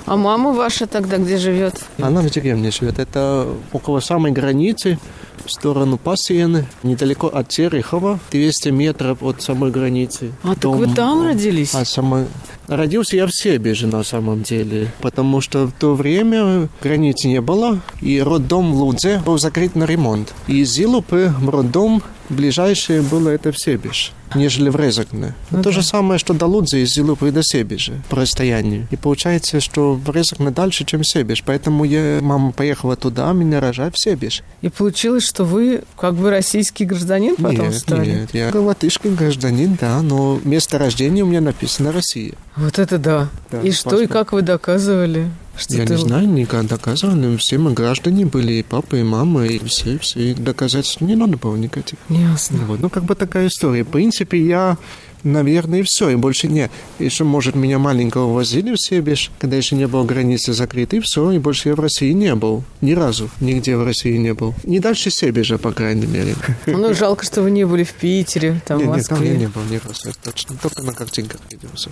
А 0.07 0.17
мама 0.17 0.53
ваша 0.53 0.87
тогда 0.87 1.19
где 1.19 1.37
живет? 1.37 1.83
Она 2.01 2.21
в 2.21 2.31
деревне 2.31 2.71
живет. 2.71 2.99
Это 2.99 3.49
около 3.73 4.01
самой 4.01 4.31
границы, 4.31 4.99
в 5.45 5.51
сторону 5.51 5.99
Пассиены, 5.99 6.67
недалеко 6.83 7.27
от 7.27 7.49
Терехова, 7.49 8.19
200 8.31 8.69
метров 8.69 9.23
от 9.23 9.43
самой 9.43 9.71
границы. 9.71 10.33
А 10.43 10.55
так 10.55 10.73
вы 10.73 10.87
там 10.87 11.25
родились? 11.25 11.75
А 11.75 11.85
самой... 11.85 12.27
Родился 12.69 13.17
я 13.17 13.27
в 13.27 13.35
Себеже 13.35 13.87
на 13.87 14.03
самом 14.03 14.43
деле, 14.43 14.91
потому 15.01 15.41
что 15.41 15.67
в 15.67 15.73
то 15.73 15.95
время 15.95 16.69
границы 16.83 17.29
не 17.29 17.41
было, 17.41 17.81
и 18.01 18.21
роддом 18.21 18.73
в 18.73 18.77
Лудзе 18.77 19.23
был 19.25 19.39
закрыт 19.39 19.75
на 19.75 19.85
ремонт. 19.85 20.33
И 20.47 20.61
из 20.61 20.73
Зилупы 20.73 21.33
в 21.39 21.49
роддом 21.51 22.03
ближайшее 22.29 23.03
было 23.03 23.29
это 23.31 23.53
в 23.53 23.59
Себеж, 23.59 24.13
нежели 24.35 24.69
в 24.69 24.77
Резакне. 24.77 25.35
Ну 25.51 25.59
то 25.59 25.71
да. 25.71 25.73
же 25.73 25.83
самое, 25.83 26.19
что 26.19 26.35
до 26.35 26.47
Лудзы 26.47 26.83
из 26.83 26.95
Зилупы 26.95 27.31
до 27.31 27.43
Себежа 27.43 27.95
по 28.09 28.17
расстоянию. 28.17 28.87
И 28.91 28.97
получается, 28.97 29.61
что 29.61 29.95
в 29.95 30.11
Резакне 30.11 30.51
дальше, 30.51 30.85
чем 30.85 31.05
Себеж. 31.05 31.43
Поэтому 31.45 31.85
я, 31.85 32.19
мама 32.21 32.53
поехала 32.53 32.97
туда, 32.97 33.33
меня 33.33 33.61
рожать 33.61 33.95
в 33.95 33.99
Себеж. 33.99 34.43
И 34.63 34.69
получилось, 34.69 35.27
что 35.27 35.45
вы 35.45 35.83
как 35.97 36.15
бы 36.15 36.31
российский 36.31 36.85
гражданин 36.85 37.37
потом 37.37 37.69
нет, 37.69 37.75
стали? 37.75 38.11
нет, 38.11 38.35
я 38.35 38.51
латышский 38.53 39.11
гражданин, 39.11 39.77
да, 39.81 40.01
но 40.03 40.41
место 40.45 40.79
рождения 40.79 41.23
у 41.23 41.27
меня 41.27 41.41
написано 41.41 41.93
Россия. 41.93 42.35
Вот 42.57 42.79
это 42.79 42.99
да. 42.99 43.29
Да, 43.51 43.61
и 43.61 43.71
что, 43.73 43.97
и 44.01 44.07
паспорт. 44.07 44.13
как 44.13 44.33
вы 44.33 44.43
доказывали? 44.43 45.31
Что 45.57 45.77
Я 45.77 45.87
ты- 45.87 45.95
не 45.95 46.01
знаю, 46.01 46.29
никогда 46.29 46.77
доказывали. 46.77 47.37
Все 47.37 47.59
мы 47.59 47.73
граждане 47.73 48.27
были, 48.27 48.55
и 48.55 48.63
папа, 48.63 48.97
и 48.97 49.03
мама, 49.03 49.47
и 49.47 49.59
все, 49.67 49.99
все. 49.99 50.31
И 50.31 50.35
доказательств 50.35 51.01
не 51.01 51.15
надо 51.15 51.37
было 51.37 51.57
никаких. 51.57 51.99
Ясно. 52.09 52.59
Вот. 52.67 52.81
Ну, 52.81 52.91
как 52.91 53.05
бы 53.05 53.15
такая 53.15 53.47
история. 53.47 53.85
В 53.85 53.89
принципе, 53.89 54.45
я, 54.45 54.77
наверное, 55.23 55.81
и 55.81 55.83
все, 55.85 56.11
и 56.11 56.17
больше 56.17 56.49
нет. 56.49 56.73
Еще, 56.99 57.23
может, 57.23 57.55
меня 57.55 57.79
маленького 57.79 58.33
возили 58.35 58.73
в 58.75 58.81
Себеж, 58.81 59.31
когда 59.39 59.57
еще 59.57 59.77
не 59.77 59.87
было 59.87 60.03
границы 60.05 60.53
закрыты, 60.53 60.97
и 60.97 61.01
все, 61.01 61.31
и 61.31 61.39
больше 61.39 61.69
я 61.69 61.77
в 61.77 61.81
России 61.81 62.11
не 62.13 62.35
был. 62.35 62.65
Ни 62.81 62.93
разу 62.93 63.31
нигде 63.41 63.77
в 63.77 63.85
России 63.85 64.17
не 64.17 64.35
был. 64.35 64.55
Не 64.65 64.81
дальше 64.81 65.11
Себежа, 65.11 65.59
по 65.59 65.71
крайней 65.71 66.07
мере. 66.07 66.35
Ну, 66.67 66.93
жалко, 66.95 67.25
что 67.25 67.43
вы 67.43 67.53
не 67.53 67.65
были 67.65 67.85
в 67.85 67.93
Питере, 67.93 68.61
там, 68.67 68.79
Нет, 68.79 68.89
в 68.89 68.97
нет, 68.97 69.07
там 69.07 69.23
я 69.23 69.31
Москве. 69.31 69.39
не 69.39 69.47
был 69.47 69.63
ни 69.71 69.77
разу, 69.77 70.13
точно. 70.25 70.57
Только 70.61 70.83
на 70.83 70.93
картинках 70.93 71.41
видел 71.49 71.69
все. 71.77 71.91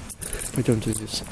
Пойдемте 0.55 0.93
здесь. 0.93 1.23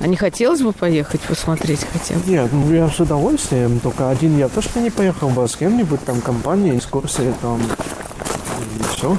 А 0.00 0.06
не 0.06 0.16
хотелось 0.16 0.60
бы 0.60 0.72
поехать 0.72 1.20
посмотреть 1.22 1.86
хотя 1.92 2.14
бы? 2.14 2.30
Нет, 2.30 2.52
ну 2.52 2.72
я 2.72 2.88
с 2.88 3.00
удовольствием, 3.00 3.80
только 3.80 4.10
один 4.10 4.36
я 4.38 4.48
точно 4.48 4.80
не 4.80 4.90
поехал 4.90 5.30
бы, 5.30 5.44
а 5.44 5.48
с 5.48 5.56
кем-нибудь 5.56 6.04
там 6.04 6.20
компания, 6.20 6.76
экскурсия 6.76 7.32
там, 7.40 7.60
и 7.62 8.94
все. 8.94 9.16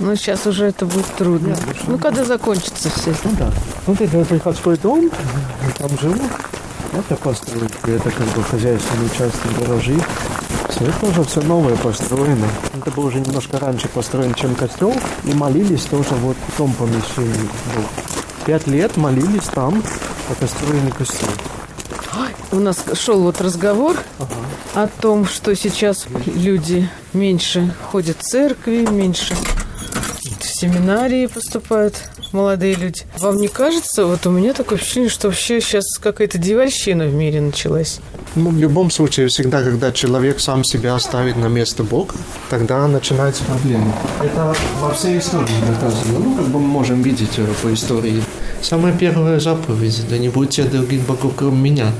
Ну, 0.00 0.14
сейчас 0.14 0.46
уже 0.46 0.66
это 0.66 0.86
будет 0.86 1.06
трудно. 1.16 1.56
Ну, 1.88 1.98
когда 1.98 2.24
закончится 2.24 2.88
все. 2.90 3.12
Ну 3.24 3.30
да. 3.36 3.50
Вот 3.86 4.00
это 4.00 4.24
приходской 4.24 4.76
дом, 4.76 5.10
там 5.76 5.90
живу. 5.98 6.22
Это 6.92 7.16
постройки, 7.16 7.90
это 7.90 8.10
как 8.10 8.26
бы 8.28 8.42
хозяйственный 8.42 9.06
участок 9.06 9.58
гаражи. 9.58 10.00
Все 10.68 10.84
это 10.84 11.06
уже 11.06 11.24
все 11.24 11.40
новое 11.42 11.76
построено. 11.76 12.46
Это 12.74 12.90
был 12.92 13.06
уже 13.06 13.20
немножко 13.20 13.58
раньше 13.58 13.88
построен, 13.88 14.34
чем 14.34 14.54
костел. 14.54 14.94
И 15.24 15.34
молились 15.34 15.82
тоже 15.82 16.14
вот 16.14 16.36
в 16.48 16.56
том 16.56 16.72
помещении. 16.74 17.48
был. 17.74 18.17
Пять 18.48 18.66
лет 18.66 18.96
молились 18.96 19.44
там, 19.52 19.84
по 20.26 20.34
построению 20.36 20.94
костел. 20.94 21.28
У 22.50 22.56
нас 22.56 22.82
шел 22.94 23.20
вот 23.20 23.42
разговор 23.42 23.94
о 24.72 24.86
том, 24.86 25.26
что 25.26 25.54
сейчас 25.54 26.06
люди 26.24 26.88
меньше 27.12 27.74
ходят 27.92 28.16
в 28.16 28.22
церкви, 28.22 28.86
меньше 28.90 29.34
в 29.34 30.44
семинарии 30.46 31.26
поступают 31.26 31.96
молодые 32.32 32.74
люди. 32.74 33.02
Вам 33.18 33.36
не 33.36 33.48
кажется, 33.48 34.06
вот 34.06 34.26
у 34.26 34.30
меня 34.30 34.54
такое 34.54 34.78
ощущение, 34.78 35.10
что 35.10 35.28
вообще 35.28 35.60
сейчас 35.60 35.84
какая-то 35.98 36.38
дьявольщина 36.38 37.04
в 37.04 37.12
мире 37.12 37.42
началась? 37.42 38.00
Ну, 38.34 38.50
в 38.50 38.58
любом 38.58 38.90
случае, 38.90 39.28
всегда, 39.28 39.62
когда 39.62 39.92
человек 39.92 40.40
сам 40.40 40.64
себя 40.64 40.98
ставит 40.98 41.36
на 41.36 41.46
место 41.46 41.82
Бога, 41.82 42.14
тогда 42.50 42.86
начинаются 42.86 43.44
проблемы. 43.44 43.92
Это 44.22 44.54
во 44.80 44.94
всей 44.94 45.18
истории 45.18 45.52
доказано. 45.66 46.18
Ну, 46.18 46.36
как 46.36 46.46
бы 46.46 46.58
мы 46.58 46.66
можем 46.68 47.02
видеть 47.02 47.38
э, 47.38 47.46
по 47.62 47.72
истории. 47.72 48.22
Самая 48.60 48.96
первая 48.96 49.40
заповедь– 49.40 50.02
да 50.10 50.18
не 50.18 50.28
будьте 50.28 50.64
других 50.64 51.06
богов, 51.06 51.32
кроме 51.36 51.70
меня. 51.70 51.92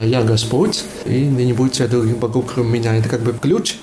Я 0.00 0.22
Господь, 0.22 0.84
и 1.06 1.24
да 1.24 1.42
не 1.42 1.52
будьте 1.52 1.86
других 1.86 2.18
богов, 2.18 2.44
кроме 2.52 2.78
меня. 2.78 2.96
Это 2.96 3.08
как 3.08 3.22
бы 3.22 3.32
ключ 3.32 3.76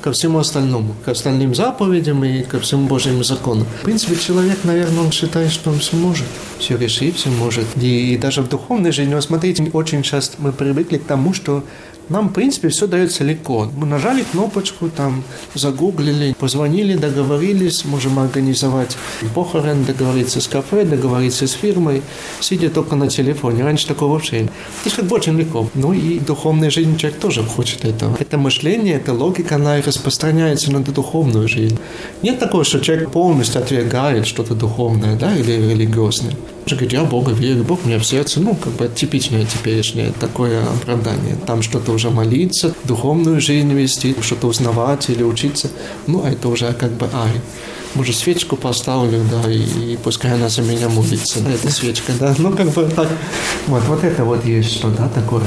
ко 0.00 0.12
всему 0.12 0.38
остальному, 0.38 0.94
к 1.04 1.08
остальным 1.08 1.54
заповедям 1.54 2.24
и 2.24 2.42
ко 2.42 2.58
всему 2.60 2.86
Божьему 2.86 3.22
закону. 3.22 3.64
В 3.80 3.84
принципе, 3.84 4.16
человек, 4.16 4.58
наверное, 4.64 5.04
он 5.04 5.12
считает, 5.12 5.50
что 5.50 5.70
он 5.70 5.78
все 5.78 5.96
может, 5.96 6.26
все 6.58 6.76
решить, 6.76 7.16
все 7.16 7.30
может. 7.30 7.66
И, 7.80 8.14
и 8.14 8.18
даже 8.18 8.42
в 8.42 8.48
духовной 8.48 8.92
жизни, 8.92 9.14
вот 9.14 9.24
смотрите, 9.24 9.70
очень 9.72 10.02
часто 10.02 10.36
мы 10.38 10.52
привыкли 10.52 10.98
к 10.98 11.04
тому, 11.04 11.32
что 11.32 11.64
нам, 12.08 12.28
в 12.28 12.32
принципе, 12.32 12.68
все 12.68 12.86
дается 12.86 13.24
легко. 13.24 13.68
Мы 13.76 13.86
нажали 13.86 14.24
кнопочку, 14.30 14.88
там, 14.88 15.22
загуглили, 15.54 16.34
позвонили, 16.38 16.96
договорились, 16.96 17.84
можем 17.84 18.18
организовать 18.18 18.96
похорон, 19.34 19.84
договориться 19.84 20.40
с 20.40 20.48
кафе, 20.48 20.84
договориться 20.84 21.46
с 21.46 21.52
фирмой, 21.52 22.02
сидя 22.40 22.70
только 22.70 22.96
на 22.96 23.08
телефоне. 23.08 23.64
Раньше 23.64 23.86
такого 23.86 24.12
вообще 24.12 24.42
нет. 24.42 24.50
То 24.50 24.86
есть 24.86 24.96
как 24.96 25.06
бы 25.06 25.16
очень 25.16 25.38
легко. 25.38 25.68
Ну 25.74 25.92
и 25.92 26.18
духовная 26.18 26.70
жизнь 26.70 26.96
человек 26.96 27.20
тоже 27.20 27.42
хочет 27.42 27.84
этого. 27.84 28.16
Это 28.20 28.38
мышление, 28.38 28.96
эта 28.96 29.12
логика, 29.12 29.56
она 29.56 29.80
распространяется 29.80 30.72
на 30.72 30.80
духовную 30.80 31.48
жизнь. 31.48 31.78
Нет 32.22 32.38
такого, 32.38 32.64
что 32.64 32.80
человек 32.80 33.10
полностью 33.10 33.60
отвергает 33.60 34.26
что-то 34.26 34.54
духовное, 34.54 35.16
да, 35.16 35.34
или 35.36 35.52
религиозное. 35.52 36.34
Же 36.66 36.76
говорит, 36.76 36.92
я 36.92 37.04
Бога 37.04 37.32
верю, 37.32 37.62
Бог 37.62 37.84
меня 37.84 37.98
в 37.98 38.06
сердце. 38.06 38.40
Ну, 38.40 38.54
как 38.54 38.72
бы 38.74 38.88
типичное 38.88 39.44
теперешнее 39.44 40.12
такое 40.18 40.62
оправдание. 40.62 41.36
Там 41.46 41.62
что-то 41.62 41.92
уже 41.92 42.10
молиться, 42.10 42.74
духовную 42.84 43.40
жизнь 43.40 43.72
вести, 43.72 44.16
что-то 44.22 44.46
узнавать 44.46 45.10
или 45.10 45.22
учиться. 45.22 45.70
Ну, 46.06 46.24
а 46.24 46.30
это 46.30 46.48
уже 46.48 46.72
как 46.72 46.92
бы, 46.92 47.08
ай, 47.12 47.32
может, 47.94 48.16
свечку 48.16 48.56
поставлю, 48.56 49.22
да, 49.30 49.50
и, 49.50 49.92
и 49.92 49.96
пускай 49.96 50.32
она 50.32 50.48
за 50.48 50.62
меня 50.62 50.88
молится, 50.88 51.40
да, 51.40 51.50
эта 51.50 51.70
свечка, 51.70 52.12
да, 52.18 52.34
ну, 52.38 52.52
как 52.52 52.68
бы 52.70 52.84
так. 52.84 53.08
Вот, 53.66 53.82
вот 53.84 54.04
это 54.04 54.24
вот 54.24 54.44
есть 54.44 54.72
что, 54.72 54.90
да, 54.90 55.08
такое. 55.08 55.44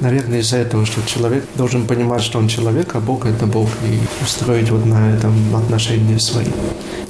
Наверное, 0.00 0.40
из-за 0.40 0.58
этого, 0.58 0.86
что 0.86 1.02
человек 1.06 1.44
должен 1.56 1.86
понимать, 1.86 2.22
что 2.22 2.38
он 2.38 2.48
человек, 2.48 2.94
а 2.94 3.00
Бог– 3.00 3.26
это 3.26 3.46
Бог, 3.46 3.68
и 3.84 4.24
устроить 4.24 4.70
вот 4.70 4.86
на 4.86 5.14
этом 5.14 5.34
отношения 5.54 6.18
свои. 6.18 6.46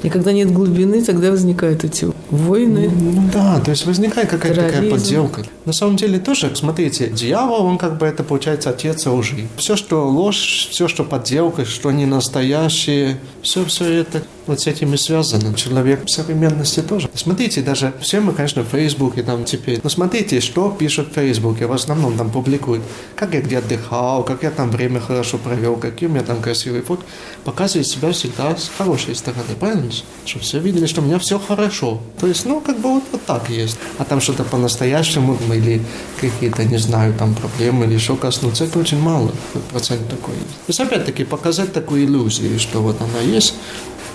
И 0.03 0.09
когда 0.09 0.31
нет 0.31 0.51
глубины, 0.51 1.03
тогда 1.03 1.29
возникают 1.29 1.83
эти 1.83 2.07
войны. 2.31 2.89
Ну 2.89 3.29
да, 3.31 3.59
то 3.59 3.71
есть 3.71 3.85
возникает 3.85 4.29
какая-то 4.29 4.61
такая 4.61 4.89
подделка. 4.89 5.43
На 5.65 5.73
самом 5.73 5.95
деле 5.95 6.19
тоже, 6.19 6.51
смотрите, 6.55 7.07
дьявол, 7.09 7.65
он 7.65 7.77
как 7.77 7.97
бы 7.97 8.07
это 8.07 8.23
получается 8.23 8.71
отец 8.71 9.05
лжи. 9.05 9.47
Все, 9.57 9.75
что 9.75 10.07
ложь, 10.09 10.69
все, 10.71 10.87
что 10.87 11.03
подделка, 11.03 11.65
что 11.65 11.91
не 11.91 12.05
настоящее, 12.05 13.19
все, 13.43 13.63
все 13.65 13.85
это 13.85 14.23
вот 14.51 14.59
с 14.59 14.67
этим 14.67 14.93
и 14.93 14.97
связано. 14.97 15.53
Человек 15.55 16.05
в 16.05 16.09
современности 16.09 16.81
тоже. 16.81 17.09
Смотрите, 17.15 17.61
даже 17.61 17.93
все 18.01 18.19
мы, 18.19 18.33
конечно, 18.33 18.63
в 18.63 18.67
Фейсбуке 18.67 19.23
там 19.23 19.45
теперь. 19.45 19.79
Но 19.81 19.89
смотрите, 19.89 20.41
что 20.41 20.69
пишут 20.69 21.11
в 21.11 21.13
Фейсбуке. 21.13 21.65
В 21.65 21.71
основном 21.71 22.17
там 22.17 22.29
публикуют, 22.29 22.83
как 23.15 23.33
я 23.33 23.41
где 23.41 23.59
отдыхал, 23.59 24.23
как 24.23 24.43
я 24.43 24.51
там 24.51 24.69
время 24.69 24.99
хорошо 24.99 25.37
провел, 25.37 25.77
какие 25.77 26.09
у 26.09 26.11
меня 26.11 26.23
там 26.23 26.41
красивые 26.41 26.83
фото. 26.83 27.03
Показывает 27.45 27.87
себя 27.87 28.11
всегда 28.11 28.55
с 28.55 28.69
хорошей 28.77 29.15
стороны, 29.15 29.55
правильно? 29.59 29.89
Чтобы 30.25 30.43
все 30.43 30.59
видели, 30.59 30.85
что 30.85 31.01
у 31.01 31.05
меня 31.05 31.17
все 31.17 31.39
хорошо. 31.39 32.01
То 32.19 32.27
есть, 32.27 32.45
ну, 32.45 32.59
как 32.59 32.79
бы 32.79 32.89
вот, 32.95 33.03
вот 33.11 33.21
так 33.25 33.49
есть. 33.49 33.77
А 33.97 34.03
там 34.03 34.19
что-то 34.19 34.43
по-настоящему 34.43 35.37
или 35.53 35.81
какие-то, 36.19 36.65
не 36.65 36.77
знаю, 36.77 37.13
там 37.13 37.33
проблемы 37.35 37.85
или 37.85 37.93
еще 37.93 38.15
коснуться, 38.17 38.65
это 38.65 38.79
очень 38.79 38.99
мало 38.99 39.31
процент 39.71 40.07
такой. 40.09 40.35
То 40.35 40.67
есть, 40.67 40.79
опять-таки, 40.79 41.23
показать 41.23 41.71
такую 41.71 42.03
иллюзию, 42.03 42.59
что 42.59 42.81
вот 42.81 42.97
она 43.01 43.21
есть, 43.21 43.53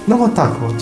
ну 0.07 0.17
вот 0.17 0.35
так 0.35 0.59
вот. 0.61 0.75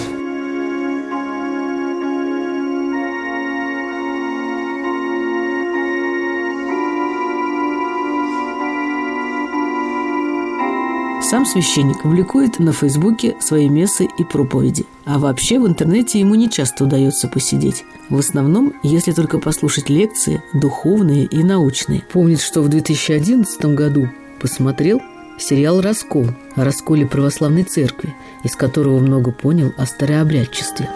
Сам 11.22 11.46
священник 11.46 12.02
публикует 12.02 12.58
на 12.58 12.72
Фейсбуке 12.72 13.34
свои 13.40 13.68
мессы 13.68 14.06
и 14.18 14.24
проповеди. 14.24 14.84
А 15.04 15.18
вообще 15.18 15.58
в 15.58 15.66
интернете 15.66 16.20
ему 16.20 16.34
не 16.34 16.50
часто 16.50 16.84
удается 16.84 17.28
посидеть. 17.28 17.84
В 18.10 18.18
основном, 18.18 18.74
если 18.82 19.10
только 19.10 19.38
послушать 19.38 19.88
лекции, 19.88 20.42
духовные 20.52 21.24
и 21.24 21.42
научные. 21.42 22.02
Помнит, 22.12 22.40
что 22.40 22.62
в 22.62 22.68
2011 22.68 23.64
году 23.74 24.10
посмотрел 24.38 25.00
сериал 25.38 25.80
«Раскол» 25.80 26.26
о 26.56 26.64
расколе 26.64 27.06
православной 27.06 27.64
церкви, 27.64 28.14
из 28.44 28.56
которого 28.56 28.98
много 28.98 29.32
понял 29.32 29.72
о 29.76 29.86
старообрядчестве. 29.86 30.88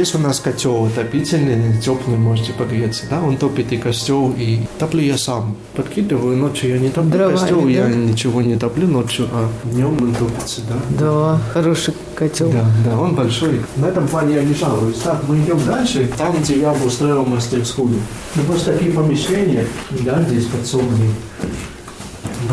Есть 0.00 0.14
у 0.14 0.18
нас 0.18 0.40
котел 0.40 0.86
отопительный, 0.86 1.78
теплый, 1.78 2.16
можете 2.16 2.54
погреться, 2.54 3.04
да? 3.10 3.20
Он 3.20 3.36
топит 3.36 3.70
и 3.70 3.76
костел, 3.76 4.34
и 4.34 4.60
топлю 4.78 5.02
я 5.02 5.18
сам. 5.18 5.54
Подкидываю 5.76 6.38
ночью, 6.38 6.70
я 6.70 6.78
не 6.78 6.88
топлю 6.88 7.10
Дровами, 7.10 7.36
костел, 7.36 7.60
да? 7.60 7.68
я 7.68 7.86
ничего 7.88 8.40
не 8.40 8.56
топлю 8.56 8.88
ночью, 8.88 9.28
а 9.30 9.50
днем 9.62 9.98
он 10.00 10.14
топится, 10.14 10.62
да? 10.66 10.76
Да, 10.98 11.38
хороший 11.52 11.92
котел. 12.14 12.50
Да, 12.50 12.64
да, 12.82 12.98
он 12.98 13.14
большой. 13.14 13.60
На 13.76 13.88
этом 13.88 14.08
плане 14.08 14.36
я 14.36 14.42
не 14.42 14.54
жалуюсь. 14.54 14.96
Так, 15.04 15.20
мы 15.28 15.38
идем 15.38 15.62
дальше. 15.66 16.10
Там, 16.16 16.34
где 16.40 16.60
я 16.60 16.72
устроил 16.72 17.26
мастерскую. 17.26 18.00
Ну, 18.36 18.42
просто 18.44 18.72
такие 18.72 18.92
помещения, 18.92 19.66
да, 19.90 20.22
здесь 20.22 20.46
подсобные. 20.46 21.10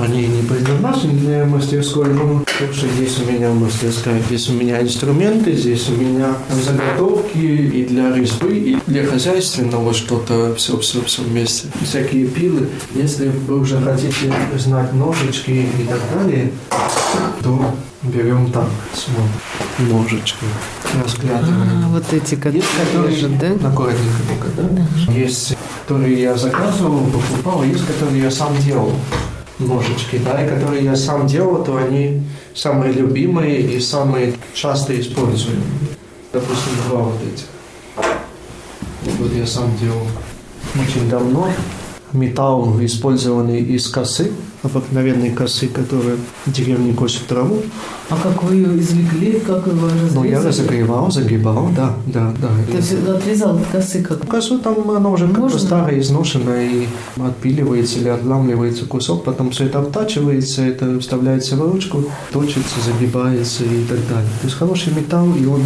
Они 0.02 0.28
не 0.28 0.44
предназначены 0.44 1.14
для 1.14 1.46
мастерской, 1.46 2.08
но 2.14 2.44
слушай, 2.58 2.90
здесь 2.96 3.20
у 3.20 3.32
меня 3.32 3.50
мастерская, 3.52 4.22
здесь 4.22 4.48
у 4.50 4.54
меня 4.54 4.82
инструменты, 4.82 5.54
здесь 5.54 5.90
у 5.90 5.94
меня 5.94 6.36
заготовки 6.50 7.38
и 7.38 7.86
для 7.86 8.14
резьбы, 8.14 8.56
и 8.56 8.78
для 8.86 9.06
хозяйственного 9.06 9.94
что-то, 9.94 10.54
все-все-все 10.56 11.24
вместе. 11.24 11.68
Всякие 11.84 12.28
пилы. 12.28 12.70
Если 12.94 13.30
вы 13.30 13.60
уже 13.60 13.82
хотите 13.82 14.32
знать 14.58 14.94
ножички 14.94 15.52
и 15.52 15.88
так 15.88 16.02
далее, 16.14 16.52
то 17.42 17.74
берем 18.04 18.52
так, 18.52 18.68
смотрим, 18.94 19.98
ножички, 19.98 20.46
разглядываем. 21.04 21.86
А, 21.86 21.88
вот 21.90 22.14
эти, 22.14 22.36
как 22.36 22.54
Есть, 22.54 22.68
которые 22.78 23.16
лежат, 23.16 23.40
да? 23.40 23.68
аккуратненько 23.68 24.22
только, 24.30 24.48
да? 24.56 25.12
Есть, 25.12 25.58
которые 25.82 26.22
я 26.22 26.36
заказывал, 26.36 27.06
покупал, 27.06 27.64
есть, 27.64 27.86
которые 27.88 28.24
я 28.24 28.32
сам 28.32 28.56
делал 28.60 28.94
ножички, 29.60 30.20
да, 30.24 30.44
и 30.44 30.50
которые 30.50 30.84
я 30.84 30.96
сам 30.96 31.28
делал, 31.28 31.64
то 31.64 31.78
они 31.78 32.24
самые 32.54 32.94
любимые 32.94 33.62
и 33.62 33.80
самые 33.80 34.34
часто 34.54 35.00
используемые. 35.00 35.64
Допустим, 36.32 36.72
два 36.88 37.04
вот 37.04 37.20
эти. 37.22 37.46
Вот 39.20 39.34
я 39.34 39.48
сам 39.48 39.76
делал 39.78 40.06
очень 40.76 41.10
давно. 41.10 41.50
Металл, 42.14 42.82
использованный 42.84 43.62
из 43.62 43.88
косы, 43.90 44.32
обыкновенной 44.64 45.32
косы, 45.32 45.68
которая 45.68 46.18
в 46.46 46.52
деревне 46.52 46.94
косит 46.94 47.28
траву. 47.28 47.62
А 48.10 48.18
как 48.18 48.44
вы 48.44 48.56
ее 48.56 48.80
извлекли, 48.80 49.40
как 49.40 49.68
вы 49.68 49.88
разрезали? 49.88 50.16
Ну, 50.16 50.24
я 50.24 50.42
разогревал, 50.42 51.12
загибал, 51.12 51.70
да, 51.76 51.94
да, 52.08 52.34
да. 52.42 52.50
Ты 52.72 52.82
всё 52.82 53.16
отрезал 53.16 53.58
от 53.58 53.66
косы 53.68 54.02
как? 54.02 54.28
Косу 54.28 54.60
там 54.60 54.90
она 54.92 55.10
уже 55.10 55.28
как 55.28 55.52
бы 55.52 55.60
старая, 55.60 56.00
изношенная, 56.00 56.70
и 56.70 56.88
отпиливается 57.18 58.00
или 58.00 58.10
отламливается 58.10 58.86
кусок, 58.86 59.24
потом 59.24 59.52
все 59.52 59.66
это 59.66 59.80
обтачивается, 59.80 60.64
это 60.64 61.00
вставляется 61.00 61.56
в 61.56 61.62
ручку, 61.62 62.06
точится, 62.32 62.80
загибается 62.86 63.64
и 63.64 63.84
так 63.84 64.00
далее. 64.08 64.30
То 64.42 64.48
есть 64.48 64.56
хороший 64.56 64.94
металл, 64.94 65.36
и 65.36 65.46
он 65.46 65.62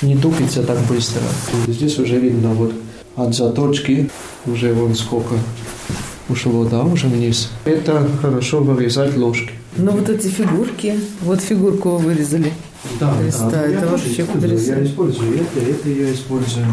не 0.00 0.16
тупится 0.16 0.62
так 0.62 0.78
быстро. 0.88 1.22
Здесь 1.66 1.98
уже 1.98 2.18
видно 2.18 2.50
вот 2.50 2.72
от 3.16 3.34
заточки 3.34 4.10
уже 4.46 4.72
вон 4.72 4.94
сколько 4.94 5.34
ушло, 6.32 6.64
да, 6.64 6.82
уже 6.82 7.06
вниз. 7.06 7.50
Это 7.64 8.08
хорошо 8.20 8.60
вырезать 8.60 9.16
ложки. 9.16 9.50
Ну, 9.76 9.92
вот 9.92 10.08
эти 10.08 10.28
фигурки. 10.28 10.98
Вот 11.20 11.40
фигурку 11.40 11.90
вы 11.90 11.98
вырезали. 12.06 12.52
Да, 12.98 13.14
Креста, 13.20 13.50
да. 13.50 13.62
это 13.62 13.84
Я 13.84 13.86
вообще 13.86 14.08
использую. 14.10 14.26
Я 14.26 14.50
потрясающе. 14.50 14.90
использую 14.90 15.34
это, 15.40 15.60
это 15.60 15.88
я 15.88 16.12
использую. 16.12 16.66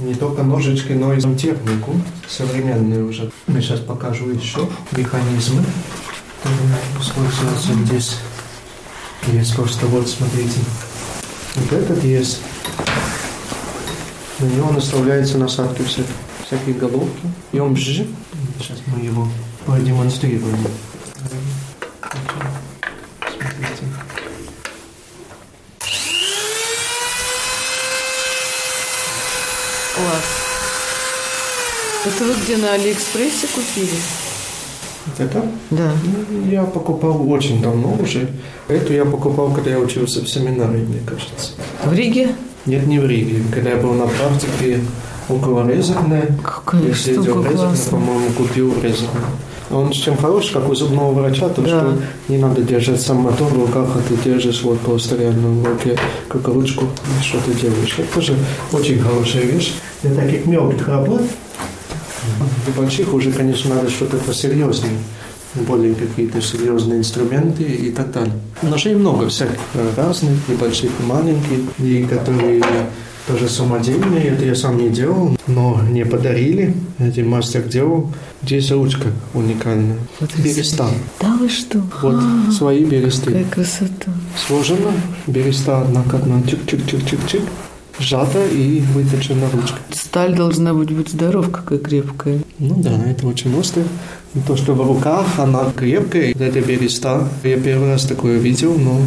Не 0.00 0.14
только 0.14 0.42
ножички, 0.42 0.92
но 0.92 1.14
и 1.14 1.20
технику 1.36 1.92
современную 2.28 3.08
уже. 3.08 3.30
Я 3.48 3.60
сейчас 3.60 3.80
покажу 3.80 4.28
еще 4.30 4.68
механизмы, 4.92 5.62
которые 6.42 6.78
используются 7.00 7.72
здесь. 7.86 8.16
Есть 9.32 9.54
просто 9.56 9.86
вот, 9.86 10.08
смотрите. 10.08 10.58
Вот 11.56 11.72
этот 11.72 12.04
есть. 12.04 12.40
На 14.40 14.46
него 14.46 14.70
наставляются 14.72 15.38
насадки 15.38 15.82
всякие, 15.82 16.06
всякие 16.46 16.74
головки. 16.74 17.22
И 17.52 17.58
он 17.60 17.74
бжж. 17.74 18.02
Сейчас 18.58 18.78
мы 18.86 19.04
его 19.04 19.28
продемонстрируем. 19.66 20.56
Смотрите. 23.20 23.84
Класс. 29.94 30.24
Это 32.06 32.24
вы 32.24 32.34
где, 32.44 32.56
на 32.56 32.72
Алиэкспрессе 32.74 33.46
купили? 33.54 33.96
Вот 35.06 35.20
это? 35.20 35.46
Да. 35.70 35.92
Ну, 36.30 36.50
Я 36.50 36.64
покупал 36.64 37.30
очень 37.30 37.62
давно 37.62 37.94
уже. 38.00 38.30
Эту 38.68 38.92
я 38.92 39.04
покупал, 39.04 39.52
когда 39.52 39.70
я 39.70 39.78
учился 39.78 40.20
в 40.20 40.28
семинарии, 40.28 40.84
мне 40.84 41.00
кажется. 41.06 41.52
В 41.84 41.92
Риге? 41.92 42.34
Нет, 42.66 42.86
не 42.86 42.98
в 42.98 43.06
Риге. 43.06 43.42
Когда 43.52 43.70
я 43.70 43.76
был 43.76 43.92
на 43.92 44.06
практике 44.06 44.80
около 45.28 45.66
Резерне. 45.68 46.26
Какая 46.42 46.82
ездил 46.82 47.22
штука 47.22 47.38
Резерне, 47.40 47.56
классная. 47.56 47.90
по-моему, 47.90 48.30
купил 48.36 48.70
в 48.70 48.84
Резерне. 48.84 49.08
Он 49.70 49.92
с 49.92 49.96
чем 49.96 50.16
хорош, 50.16 50.50
как 50.50 50.68
у 50.68 50.74
зубного 50.74 51.12
врача, 51.12 51.48
то 51.48 51.62
Да. 51.62 51.68
что 51.68 51.98
не 52.28 52.38
надо 52.38 52.62
держать 52.62 53.00
сам 53.00 53.18
мотор 53.18 53.48
в 53.48 53.58
руках, 53.58 53.88
а 53.94 54.02
ты 54.06 54.16
держишь 54.22 54.62
вот 54.62 54.78
просто 54.80 55.16
реально 55.16 55.48
в 55.48 55.64
руке, 55.66 55.98
как 56.28 56.46
ручку, 56.48 56.86
что 57.22 57.38
ты 57.38 57.54
делаешь. 57.54 57.94
Это 57.98 58.14
тоже 58.14 58.34
очень 58.72 59.00
хорошая 59.00 59.44
вещь. 59.44 59.72
Для 60.02 60.14
таких 60.14 60.44
мелких 60.46 60.86
работ 60.88 61.22
Для 62.66 62.74
больших 62.82 63.12
уже, 63.14 63.32
конечно, 63.32 63.74
надо 63.74 63.88
что-то 63.90 64.16
посерьезнее 64.18 64.92
более 65.54 65.94
какие-то 65.94 66.40
серьезные 66.42 66.98
инструменты 66.98 67.62
и 67.62 67.90
так 67.90 68.10
далее. 68.12 68.32
Ножей 68.62 68.94
много 68.96 69.28
всяких 69.28 69.58
разных, 69.96 70.32
и 70.48 70.52
больших, 70.54 70.90
и 70.98 71.02
маленьких, 71.04 71.78
и 71.78 72.02
которые 72.04 72.60
тоже 73.26 73.48
самодельные. 73.48 74.24
Это 74.24 74.44
я 74.44 74.54
сам 74.54 74.76
не 74.78 74.90
делал, 74.90 75.36
но 75.46 75.74
мне 75.76 76.04
подарили. 76.04 76.74
Один 76.98 77.28
мастер 77.28 77.62
делал. 77.62 78.12
Здесь 78.42 78.70
ручка 78.70 79.08
уникальная. 79.32 79.98
Береста. 80.38 80.86
Да 81.20 81.36
вы 81.36 81.48
что? 81.48 81.82
Вот 82.02 82.14
А, 82.14 82.52
свои 82.52 82.84
бересты. 82.84 83.26
Какая 83.26 83.44
красота. 83.44 84.12
Сложено. 84.46 84.92
Береста 85.26 85.80
одна 85.80 86.02
к 86.02 86.14
одной. 86.14 86.40
Чик-чик-чик-чик-чик. 86.42 87.42
Сжата 88.00 88.44
и 88.46 88.80
выточена 88.80 89.48
ручка. 89.52 89.78
Сталь 89.92 90.34
должна 90.34 90.74
быть, 90.74 90.90
быть 90.90 91.10
здоров, 91.10 91.50
какая 91.50 91.78
крепкая. 91.78 92.40
Ну 92.58 92.74
да, 92.76 92.90
это 93.06 93.26
очень 93.26 93.58
острое. 93.58 93.86
И 94.34 94.40
То, 94.40 94.56
что 94.56 94.74
в 94.74 94.84
руках 94.84 95.26
она 95.38 95.70
крепкая, 95.76 96.32
эта 96.32 96.60
береста, 96.60 97.28
я 97.44 97.56
первый 97.56 97.90
раз 97.90 98.04
такое 98.04 98.38
видел, 98.38 98.74
но 98.76 99.00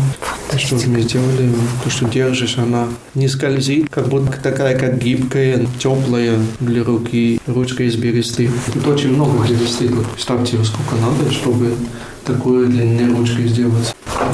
то, 0.50 0.58
что 0.58 0.76
мы 0.88 1.02
сделали, 1.02 1.52
то, 1.84 1.89
что 1.89 2.06
держишь, 2.06 2.58
она 2.58 2.88
не 3.13 3.28
скользит, 3.28 3.89
как 3.89 4.08
будто 4.08 4.32
такая, 4.41 4.80
как 4.80 4.97
гибкая, 5.00 5.67
теплая 5.80 6.39
для 6.62 6.84
руки, 6.84 7.41
ручка 7.45 7.84
из 7.84 7.97
бересты. 7.97 8.50
Тут 8.73 8.88
очень 8.88 9.13
много 9.13 9.45
бересты, 9.45 9.89
тут 9.89 10.08
представьте, 10.08 10.63
сколько 10.63 10.95
надо, 10.95 11.30
чтобы 11.32 11.73
такую 12.23 12.67
длинную 12.67 13.17
ручку 13.17 13.41
сделать. 13.41 13.93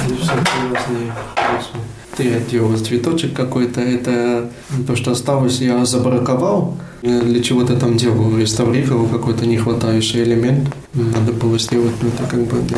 И 0.09 0.13
всякие 0.13 0.69
разные. 0.73 1.92
Ты 2.15 2.39
делал 2.49 2.77
цветочек 2.77 3.33
какой-то, 3.33 3.81
это 3.81 4.49
то, 4.85 4.95
что 4.95 5.11
осталось, 5.11 5.59
я 5.59 5.83
забраковал. 5.85 6.77
Я 7.01 7.19
Для 7.21 7.43
чего-то 7.43 7.75
там 7.75 7.97
делал, 7.97 8.37
реставрировал 8.37 9.07
какой-то 9.07 9.45
нехватающий 9.45 10.23
элемент. 10.23 10.69
Надо 10.93 11.33
было 11.33 11.57
сделать, 11.57 11.95
ну 12.01 12.09
это 12.09 12.23
как 12.29 12.41
бы, 12.45 12.57
да. 12.69 12.77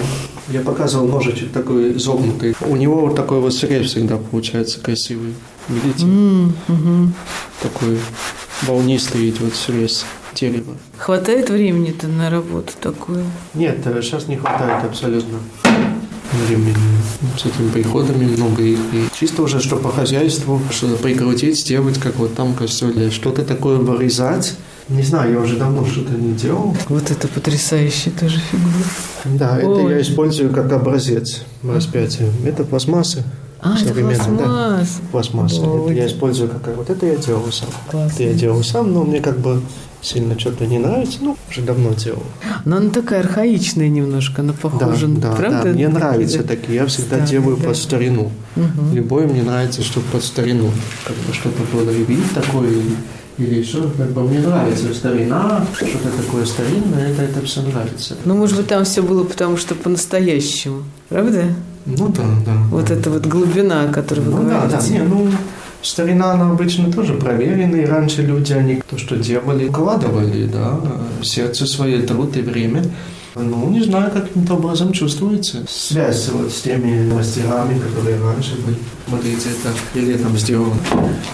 Я 0.50 0.62
показывал 0.62 1.08
ножичек 1.08 1.52
такой 1.52 1.98
изогнутый. 1.98 2.56
У 2.62 2.76
него 2.76 3.02
вот 3.02 3.15
такой 3.15 3.39
вот 3.39 3.54
срез 3.54 3.88
всегда 3.88 4.17
получается 4.17 4.80
красивый. 4.80 5.34
Видите? 5.67 6.08
Такой 7.62 8.00
волнистый 8.63 9.30
идет 9.30 9.56
срез 9.56 10.06
дерева. 10.34 10.76
Хватает 10.98 11.50
времени-то 11.50 12.08
на 12.08 12.30
работу 12.30 12.74
такую? 12.80 13.26
Нет, 13.54 13.80
э, 13.86 14.02
сейчас 14.02 14.28
не 14.28 14.38
хватает 14.38 14.84
абсолютно 14.84 15.39
времени. 16.48 16.76
С 17.38 17.45
этими 17.45 17.69
приходами 17.69 18.26
много 18.26 18.63
их. 18.63 18.80
И 18.93 19.08
чисто 19.17 19.43
уже, 19.43 19.60
что 19.60 19.78
по 19.78 19.91
хозяйству, 19.91 20.62
что-то 20.71 20.95
прикрутить, 21.02 21.60
сделать, 21.60 21.98
как 22.00 22.15
вот 22.17 22.36
там 22.36 22.54
костюле, 22.54 23.12
что-то 23.12 23.43
такое 23.43 23.78
вырезать. 23.78 24.56
Не 24.88 25.02
знаю, 25.02 25.34
я 25.34 25.39
уже 25.39 25.58
давно 25.58 25.86
что-то 25.86 26.13
не 26.13 26.34
делал. 26.34 26.76
Вот 26.89 27.10
это 27.10 27.28
потрясающая 27.28 28.12
тоже 28.12 28.39
фигура. 28.52 28.86
Да, 29.26 29.58
это 29.58 29.67
Ой. 29.67 29.93
я 29.93 30.02
использую 30.02 30.54
как 30.54 30.71
образец 30.71 31.43
распятия. 31.63 32.30
Это 32.45 32.63
пластмассы. 32.63 33.24
А, 33.62 33.76
это 33.78 33.88
современные, 33.88 34.38
да. 34.38 34.45
пластмасс. 34.45 35.02
Пластмасса. 35.12 35.56
Это 35.56 35.65
Обалдеть. 35.65 35.98
я 35.98 36.08
использую 36.08 36.50
как 36.50 36.78
вот 36.78 36.89
это 36.91 37.06
я 37.08 37.15
делал 37.15 37.52
сам. 37.52 37.69
Классно. 37.89 38.13
Это 38.13 38.24
я 38.24 38.34
делал 38.34 38.63
сам, 38.63 38.93
но 38.93 39.04
мне 39.04 39.21
как 39.21 39.39
бы 39.39 39.60
сильно 40.06 40.39
что-то 40.39 40.65
не 40.68 40.78
нравится. 40.80 41.18
Ну, 41.22 41.38
уже 41.50 41.62
давно 41.62 41.94
делал. 41.94 42.24
Но 42.63 42.78
она 42.78 42.89
такая 42.89 43.22
архаичная 43.22 43.89
немножко, 43.89 44.41
она 44.41 44.54
Да, 44.54 44.60
похожа, 44.70 45.08
да, 45.08 45.32
правда? 45.32 45.63
да. 45.63 45.70
Мне 45.70 45.88
нравятся 45.88 46.44
такие. 46.44 46.76
Я 46.76 46.86
всегда 46.86 47.18
старые, 47.18 47.28
делаю 47.28 47.58
да. 47.58 47.68
под 47.68 47.78
старину. 47.78 48.32
Мгм. 48.56 48.94
Любой 48.94 49.26
мне 49.28 49.44
нравится, 49.44 49.82
чтобы 49.84 50.06
под 50.12 50.24
старину. 50.24 50.70
Как 51.06 51.15
бы 51.15 51.34
что-то 51.34 51.63
было 51.76 51.89
вид 51.89 52.20
такой, 52.34 52.68
или, 53.38 53.63
что. 53.63 53.91
Как 53.98 54.12
бы 54.12 54.22
мне 54.24 54.39
нравится 54.39 54.94
старина, 54.94 55.65
что-то 55.76 56.10
такое 56.24 56.46
старинное, 56.46 57.10
это, 57.12 57.24
это 57.24 57.46
все 57.46 57.62
нравится. 57.62 58.15
Ну, 58.26 58.36
может 58.36 58.58
быть, 58.58 58.68
там 58.68 58.86
все 58.86 59.02
было 59.02 59.24
потому, 59.24 59.58
что 59.58 59.76
по-настоящему, 59.76 60.84
правда? 61.10 61.44
Ну 61.86 62.08
да, 62.10 62.24
да. 62.46 62.54
Вот 62.72 62.86
да. 62.88 62.96
эта 62.96 63.10
вот 63.10 63.26
глубина, 63.26 63.84
о 63.84 63.88
которой 63.94 64.22
вы 64.22 64.32
Ну 64.32 64.50
да, 64.50 64.62
говорите. 64.68 64.78
да. 64.78 64.94
Не, 64.94 65.02
ну, 65.04 65.30
старина, 65.86 66.32
она 66.34 66.52
обычно 66.52 66.91
тоже 66.91 67.13
проверенная. 67.13 67.88
Раньше 67.88 68.21
люди, 68.21 68.54
они 68.54 68.82
то, 68.89 68.98
что 68.98 69.15
делали, 69.17 69.67
вкладывали, 69.69 70.45
да, 70.45 70.80
сердце 71.21 71.65
свое, 71.65 72.02
труд 72.02 72.36
и 72.38 72.41
время. 72.41 72.84
Ну, 73.36 73.69
не 73.69 73.82
знаю, 73.84 74.12
каким-то 74.12 74.54
образом 74.54 74.93
чувствуется. 74.93 75.65
Связь 75.67 76.30
вот 76.30 76.52
с 76.52 76.62
теми 76.62 77.12
мастерами, 77.12 77.78
которые 77.80 78.17
раньше 78.21 78.56
были. 78.65 78.78
Смотрите, 79.10 79.50
это 79.50 80.00
летом 80.00 80.38
сделал 80.38 80.71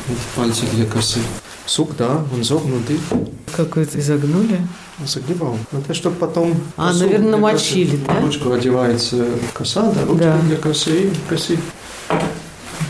эти 0.09 0.19
пальцы 0.35 0.63
для 0.73 0.85
косы. 0.85 1.19
Сук, 1.67 1.91
да, 1.97 2.21
он 2.35 2.43
загнутый. 2.43 2.99
Какой-то 3.55 3.99
изогнули. 3.99 4.59
Загибал. 5.05 5.57
Это 5.71 5.93
чтобы 5.93 6.15
потом... 6.15 6.53
А, 6.75 6.87
косу 6.87 6.99
наверное, 7.03 7.27
для 7.27 7.37
намочили, 7.37 7.97
косы. 7.97 8.01
да? 8.07 8.21
Ручку 8.21 8.51
одевается 8.51 9.25
коса, 9.53 9.91
да, 9.93 10.05
ручка 10.05 10.23
Да. 10.23 10.47
для 10.47 10.57
косы, 10.57 11.09
косы. 11.29 11.57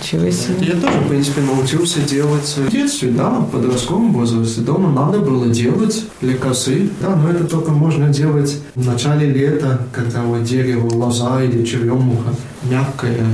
Себе. 0.04 0.34
Я 0.62 0.76
тоже, 0.76 1.00
в 1.00 1.10
принципе, 1.10 1.42
научился 1.42 2.02
делать 2.02 2.56
в 2.58 2.72
детстве, 2.72 3.12
да, 3.12 3.30
в 3.30 3.50
подростковом 3.52 4.14
возрасте. 4.14 4.62
Дома 4.62 4.92
надо 4.92 5.20
было 5.20 5.48
делать 5.48 6.04
для 6.22 6.36
косы, 6.36 6.90
да, 7.00 7.16
но 7.16 7.30
это 7.30 7.46
только 7.46 7.72
можно 7.72 8.10
делать 8.10 8.58
в 8.76 8.86
начале 8.86 9.28
лета, 9.30 9.88
когда 9.94 10.24
вот 10.24 10.44
дерево, 10.44 10.90
лоза 10.94 11.44
или 11.44 11.64
черемуха 11.64 12.34
мягкое, 12.64 13.26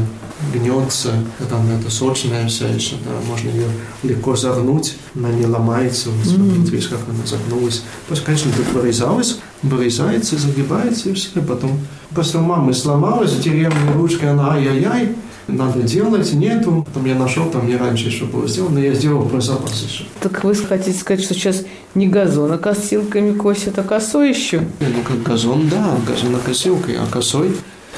гнется, 0.54 1.14
когда 1.38 1.58
она 1.58 1.80
это 1.80 1.90
сочная 1.90 2.48
вся 2.48 2.68
еще, 2.68 2.96
да, 3.04 3.12
можно 3.28 3.50
ее 3.50 3.68
легко 4.04 4.36
загнуть, 4.36 4.98
она 5.16 5.30
не 5.30 5.46
ломается, 5.46 6.10
вот 6.10 6.26
смотрите, 6.28 6.72
видишь, 6.72 6.90
как 6.90 7.00
она 7.10 7.26
загнулась. 7.26 7.84
Просто, 8.08 8.26
конечно, 8.26 8.52
тут 8.56 8.72
вырезалась, 8.74 9.40
вырезается, 9.64 10.38
загибается 10.38 11.10
и 11.10 11.14
все, 11.14 11.42
потом 11.42 11.80
просто 12.12 12.40
у 12.40 12.42
мамы 12.42 12.74
сломалась, 12.74 13.36
деревянной 13.38 13.94
ручкой, 13.96 14.32
она 14.32 14.54
ай-яй-яй, 14.54 15.16
надо 15.48 15.82
делать, 15.82 16.34
нету. 16.34 16.86
Потом 16.88 17.06
я 17.06 17.16
нашел, 17.16 17.50
там 17.50 17.68
не 17.68 17.76
раньше 17.76 18.08
еще 18.08 18.26
было 18.26 18.48
сделано, 18.48 18.76
но 18.76 18.80
я 18.82 18.94
сделал 18.94 19.28
про 19.28 19.42
запас 19.42 19.82
еще. 19.82 20.04
Так 20.20 20.44
вы 20.44 20.56
хотите 20.56 20.98
сказать, 20.98 21.24
что 21.24 21.34
сейчас 21.34 21.64
не 21.96 22.08
газонокосилками 22.08 23.38
косят, 23.38 23.80
а 23.80 23.84
косой 23.84 24.30
еще? 24.30 24.60
Не, 24.80 24.88
Ну, 24.88 25.02
как 25.08 25.24
газон, 25.24 25.70
да, 25.70 25.98
газонокосилкой, 26.06 26.98
а 26.98 27.06
косой 27.12 27.52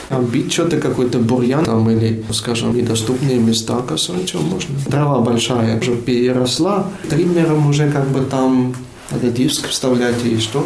там 0.10 0.26
бить 0.26 0.52
что-то, 0.52 0.78
какой-то 0.78 1.20
бурьян 1.20 1.64
там 1.64 1.90
или, 1.90 2.24
скажем, 2.32 2.76
недоступные 2.76 3.38
места 3.38 3.82
косой, 3.82 4.26
что 4.26 4.40
можно. 4.40 4.76
Трава 4.88 5.22
большая 5.22 5.80
уже 5.80 5.96
переросла, 5.96 6.88
триммером 7.10 7.68
уже 7.68 7.92
как 7.92 8.08
бы 8.10 8.22
там 8.22 8.74
надо 9.12 9.30
диск 9.30 9.68
вставлять 9.68 10.24
и 10.26 10.40
что. 10.40 10.66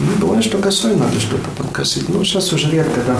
Ну, 0.00 0.06
бывает, 0.20 0.44
что 0.44 0.58
косой 0.58 0.96
надо 0.96 1.18
что-то 1.20 1.48
подкосить. 1.56 2.08
Ну, 2.08 2.24
сейчас 2.24 2.52
уже 2.52 2.70
редко, 2.70 3.00
да. 3.06 3.16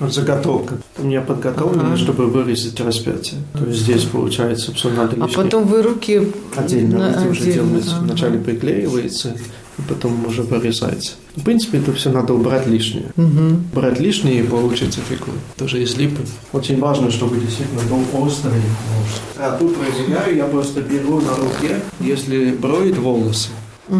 Вот 0.00 0.12
заготовка. 0.12 0.78
У 0.98 1.04
меня 1.04 1.20
подготовлена, 1.20 1.88
Ага. 1.88 1.96
чтобы 1.96 2.26
вырезать 2.26 2.80
распятие. 2.80 3.40
То 3.52 3.64
есть 3.66 3.80
здесь, 3.80 4.02
получается, 4.04 4.72
все 4.74 4.88
надо 4.90 5.12
А 5.20 5.26
лишнее. 5.26 5.44
потом 5.44 5.64
вы 5.66 5.82
руки... 5.82 6.32
Отдельно 6.56 6.98
на- 6.98 7.10
это 7.10 7.28
уже 7.28 7.42
отдельно, 7.42 7.64
делается. 7.68 7.96
ага. 7.96 8.04
Вначале 8.06 8.38
приклеивается, 8.38 9.36
и 9.78 9.82
потом 9.88 10.26
уже 10.26 10.42
вырезается. 10.42 11.12
В 11.36 11.44
принципе, 11.44 11.78
это 11.78 11.92
все 11.92 12.10
надо 12.10 12.34
убрать 12.34 12.66
лишнее. 12.66 13.12
Мгм. 13.16 13.64
Брать 13.72 14.00
лишнее 14.00 14.40
и 14.40 14.42
получится 14.42 15.00
фигура. 15.08 15.36
Тоже 15.56 15.82
из 15.82 15.94
липы. 15.96 16.22
Очень 16.52 16.80
важно, 16.80 17.10
чтобы 17.10 17.36
действительно 17.38 17.82
был 17.82 18.02
острый 18.22 18.52
нож. 18.54 19.10
А 19.38 19.56
тут 19.58 19.76
проверяю, 19.76 20.34
я 20.36 20.44
просто 20.46 20.80
беру 20.80 21.20
на 21.20 21.36
руке, 21.36 21.76
если 22.00 22.50
броет 22.52 22.98
волосы, 22.98 23.50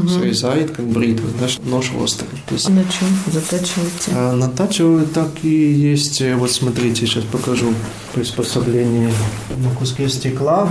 срезает 0.08 0.70
как 0.70 0.86
бритву, 0.86 1.28
значит 1.38 1.64
нож 1.66 1.90
острый. 1.98 2.28
То 2.46 2.54
есть 2.54 2.68
А 2.68 2.70
на 2.70 2.82
чем 2.84 3.08
затачиваете? 3.26 4.12
а 4.12 4.32
натачиваю 4.36 5.06
так 5.06 5.28
и 5.42 5.48
есть. 5.72 6.20
э, 6.20 6.34
Вот 6.36 6.50
смотрите, 6.50 7.06
сейчас 7.06 7.24
покажу 7.24 7.72
приспособление 8.14 9.12
на 9.56 9.70
куске 9.74 10.08
стекла. 10.08 10.68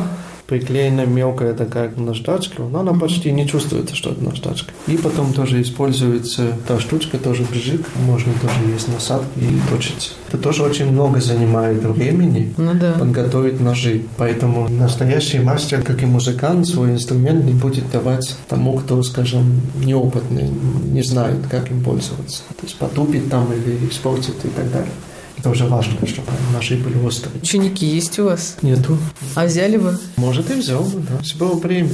Приклеена 0.50 1.06
мелкая 1.06 1.54
такая 1.54 1.92
наждачка, 1.96 2.64
но 2.64 2.80
она 2.80 2.94
почти 2.94 3.32
не 3.32 3.48
чувствуется, 3.48 3.96
что 3.96 4.10
это 4.12 4.24
наждачка. 4.24 4.74
И 4.88 4.98
потом 4.98 5.32
тоже 5.34 5.62
используется 5.62 6.54
та 6.68 6.80
штучка, 6.80 7.20
тоже 7.20 7.44
бжик, 7.44 7.86
можно 8.08 8.34
тоже 8.42 8.74
есть 8.74 8.88
насадки 8.88 9.38
и 9.38 9.60
точить. 9.70 10.14
Это 10.28 10.40
тоже 10.40 10.64
очень 10.64 10.92
много 10.92 11.22
занимает 11.22 11.84
времени 11.84 12.52
Ну 12.58 12.74
да. 12.74 12.94
подготовить 12.94 13.60
ножи. 13.60 14.02
Поэтому 14.18 14.68
настоящий 14.70 15.38
мастер, 15.40 15.84
как 15.84 16.02
и 16.02 16.08
музыкант, 16.08 16.68
свой 16.68 16.92
инструмент 16.92 17.46
не 17.46 17.54
будет 17.54 17.90
давать 17.92 18.36
тому, 18.48 18.74
кто, 18.74 19.04
скажем, 19.04 19.62
неопытный, 19.84 20.50
не 20.86 21.04
знает, 21.04 21.38
как 21.50 21.70
им 21.70 21.84
пользоваться. 21.84 22.42
То 22.60 22.64
есть 22.64 22.76
потупит 22.78 23.30
там 23.30 23.54
или 23.54 23.88
испортит 23.88 24.36
и 24.44 24.48
так 24.50 24.72
далее. 24.72 24.92
Это 25.40 25.52
уже 25.52 25.66
важно, 25.68 26.06
чтобы 26.06 26.28
ножи 26.54 26.76
были 26.76 26.98
острые. 26.98 27.40
Ученики 27.42 27.86
есть 27.86 28.20
у 28.20 28.26
вас? 28.26 28.58
Нету. 28.62 28.98
А 29.36 29.46
взяли 29.46 29.78
бы? 29.78 29.98
Может, 30.18 30.52
и 30.52 30.56
взял 30.56 30.84
бы, 30.84 31.00
да. 31.00 31.18
Если 31.22 31.38
было 31.38 31.56
время. 31.56 31.92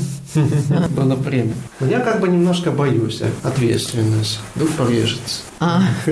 Было 0.89 1.15
время. 1.15 1.53
Но 1.79 1.87
я 1.87 1.99
как 1.99 2.21
бы 2.21 2.27
немножко 2.27 2.71
боюсь 2.71 3.21
ответственность. 3.43 4.39
Вдруг 4.55 4.71
порежется. 4.71 5.41
А. 5.59 5.83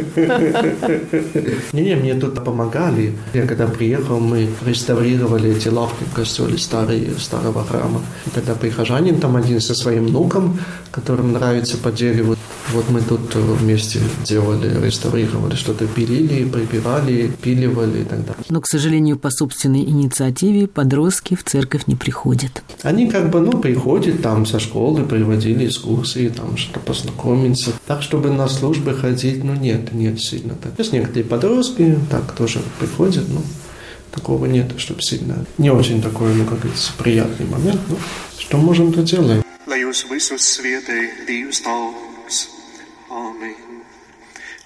Не-не, 1.74 1.96
мне 1.96 2.14
тут 2.14 2.44
помогали. 2.44 3.18
Я 3.34 3.48
когда 3.48 3.66
приехал, 3.66 4.20
мы 4.20 4.48
реставрировали 4.66 5.56
эти 5.56 5.70
лавки 5.70 6.04
в 6.04 6.14
костеле 6.14 6.58
старые, 6.60 7.18
старого 7.18 7.66
храма. 7.66 8.02
И 8.28 8.30
когда 8.30 8.54
прихожанин 8.54 9.20
там 9.20 9.36
один 9.36 9.60
со 9.60 9.74
своим 9.74 10.06
внуком, 10.06 10.60
которым 10.92 11.34
нравится 11.34 11.78
по 11.78 11.92
дереву, 11.92 12.36
вот 12.74 12.90
мы 12.90 13.02
тут 13.02 13.36
вместе 13.36 14.00
делали, 14.24 14.84
реставрировали, 14.84 15.56
что-то 15.56 15.86
пилили, 15.88 16.44
прибирали, 16.50 17.32
пиливали 17.42 18.02
и 18.02 18.04
так 18.04 18.20
далее. 18.26 18.44
Но, 18.50 18.62
к 18.62 18.68
сожалению, 18.68 19.18
по 19.18 19.30
собственной 19.30 19.82
инициативе 19.82 20.68
подростки 20.68 21.36
в 21.36 21.44
церковь 21.44 21.88
не 21.88 21.96
приходят. 21.96 22.64
Они 22.82 23.08
как 23.10 23.30
бы, 23.30 23.40
ну, 23.40 23.60
приходят 23.60 24.22
там 24.22 24.46
со 24.46 24.60
школы, 24.60 25.04
приводили 25.04 25.68
экскурсии, 25.68 26.30
там 26.30 26.58
что-то 26.58 26.80
познакомиться. 26.80 27.72
Так, 27.86 28.02
чтобы 28.02 28.30
на 28.30 28.48
службы 28.48 28.94
ходить, 28.94 29.44
ну, 29.44 29.54
нет, 29.54 29.94
нет 29.94 30.20
сильно 30.20 30.56
так. 30.56 30.74
Есть 30.78 30.94
некоторые 30.94 31.26
подростки, 31.26 31.98
так 32.10 32.32
тоже 32.34 32.62
приходят, 32.80 33.30
но 33.30 33.42
такого 34.12 34.46
нет, 34.46 34.74
чтобы 34.78 35.02
сильно. 35.02 35.46
Не 35.58 35.72
очень 35.72 36.02
такой, 36.02 36.34
ну, 36.34 36.46
как 36.46 36.60
говорится, 36.60 36.92
приятный 36.98 37.46
момент. 37.46 37.80
Ну, 37.88 37.98
что 38.38 38.58
можем, 38.58 38.92
то 38.94 39.02
делаем. 39.02 39.44
Lai 39.74 39.80
jūs 39.80 40.04
visus 40.10 40.44
svietēja 40.58 41.24
Dievs 41.28 41.64
tauts. 41.64 42.63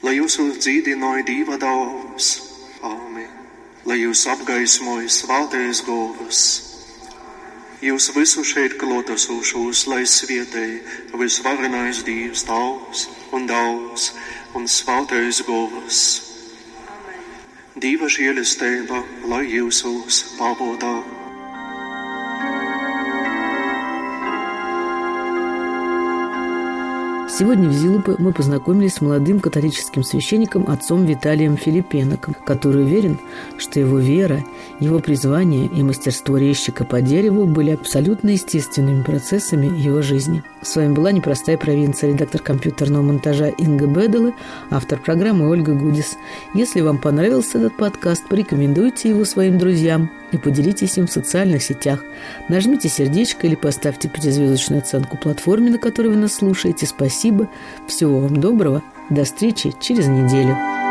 lai 0.05 0.17
jūs 0.19 0.37
dzīdināja 0.37 1.25
dīva 1.27 1.57
daudzs, 1.61 2.43
Āmen, 2.85 3.29
lai 3.89 3.97
jūs 4.03 4.27
apgaismoja 4.29 5.09
svātais 5.09 5.81
govas, 5.87 6.41
jūs 7.81 8.11
visu 8.13 8.43
šeit 8.45 8.77
klotas 8.77 9.25
ušūs, 9.33 9.87
lai 9.89 10.03
svietēji 10.05 11.17
visvarenais 11.17 12.03
dīvs 12.05 12.45
tavs 12.45 13.07
un 13.33 13.49
daudz 13.49 14.11
un 14.53 14.69
svātais 14.69 15.41
govas. 15.47 16.03
Dīva 17.77 18.09
žēlistība, 18.09 19.03
lai 19.29 19.45
jūsos 19.49 20.23
pavodā. 20.37 21.26
Сегодня 27.37 27.69
в 27.69 27.71
Зилупе 27.71 28.15
мы 28.17 28.33
познакомились 28.33 28.95
с 28.95 29.01
молодым 29.01 29.39
католическим 29.39 30.01
священником 30.01 30.67
отцом 30.67 31.05
Виталием 31.05 31.55
Филипеноком, 31.55 32.35
который 32.43 32.81
уверен, 32.81 33.19
что 33.59 33.79
его 33.79 33.99
вера, 33.99 34.43
его 34.79 34.97
призвание 34.97 35.67
и 35.67 35.83
мастерство 35.83 36.37
резчика 36.37 36.83
по 36.83 36.99
дереву 36.99 37.45
были 37.45 37.69
абсолютно 37.69 38.29
естественными 38.29 39.03
процессами 39.03 39.67
его 39.67 40.01
жизни. 40.01 40.41
С 40.63 40.75
вами 40.75 40.95
была 40.95 41.11
«Непростая 41.11 41.59
провинция», 41.59 42.11
редактор 42.11 42.41
компьютерного 42.41 43.03
монтажа 43.03 43.49
Инга 43.49 43.85
Бедела, 43.85 44.33
автор 44.71 44.99
программы 44.99 45.47
Ольга 45.47 45.75
Гудис. 45.75 46.17
Если 46.55 46.81
вам 46.81 46.97
понравился 46.97 47.59
этот 47.59 47.77
подкаст, 47.77 48.27
порекомендуйте 48.27 49.09
его 49.09 49.25
своим 49.25 49.59
друзьям 49.59 50.09
и 50.31 50.37
поделитесь 50.37 50.97
им 50.97 51.07
в 51.07 51.11
социальных 51.11 51.63
сетях. 51.63 52.03
Нажмите 52.49 52.89
сердечко 52.89 53.47
или 53.47 53.55
поставьте 53.55 54.09
пятизвездочную 54.09 54.81
оценку 54.81 55.17
платформе, 55.17 55.71
на 55.71 55.77
которой 55.77 56.07
вы 56.07 56.15
нас 56.17 56.35
слушаете. 56.35 56.85
Спасибо. 56.85 57.49
Всего 57.87 58.19
вам 58.19 58.37
доброго. 58.37 58.83
До 59.09 59.23
встречи 59.23 59.73
через 59.79 60.07
неделю. 60.07 60.86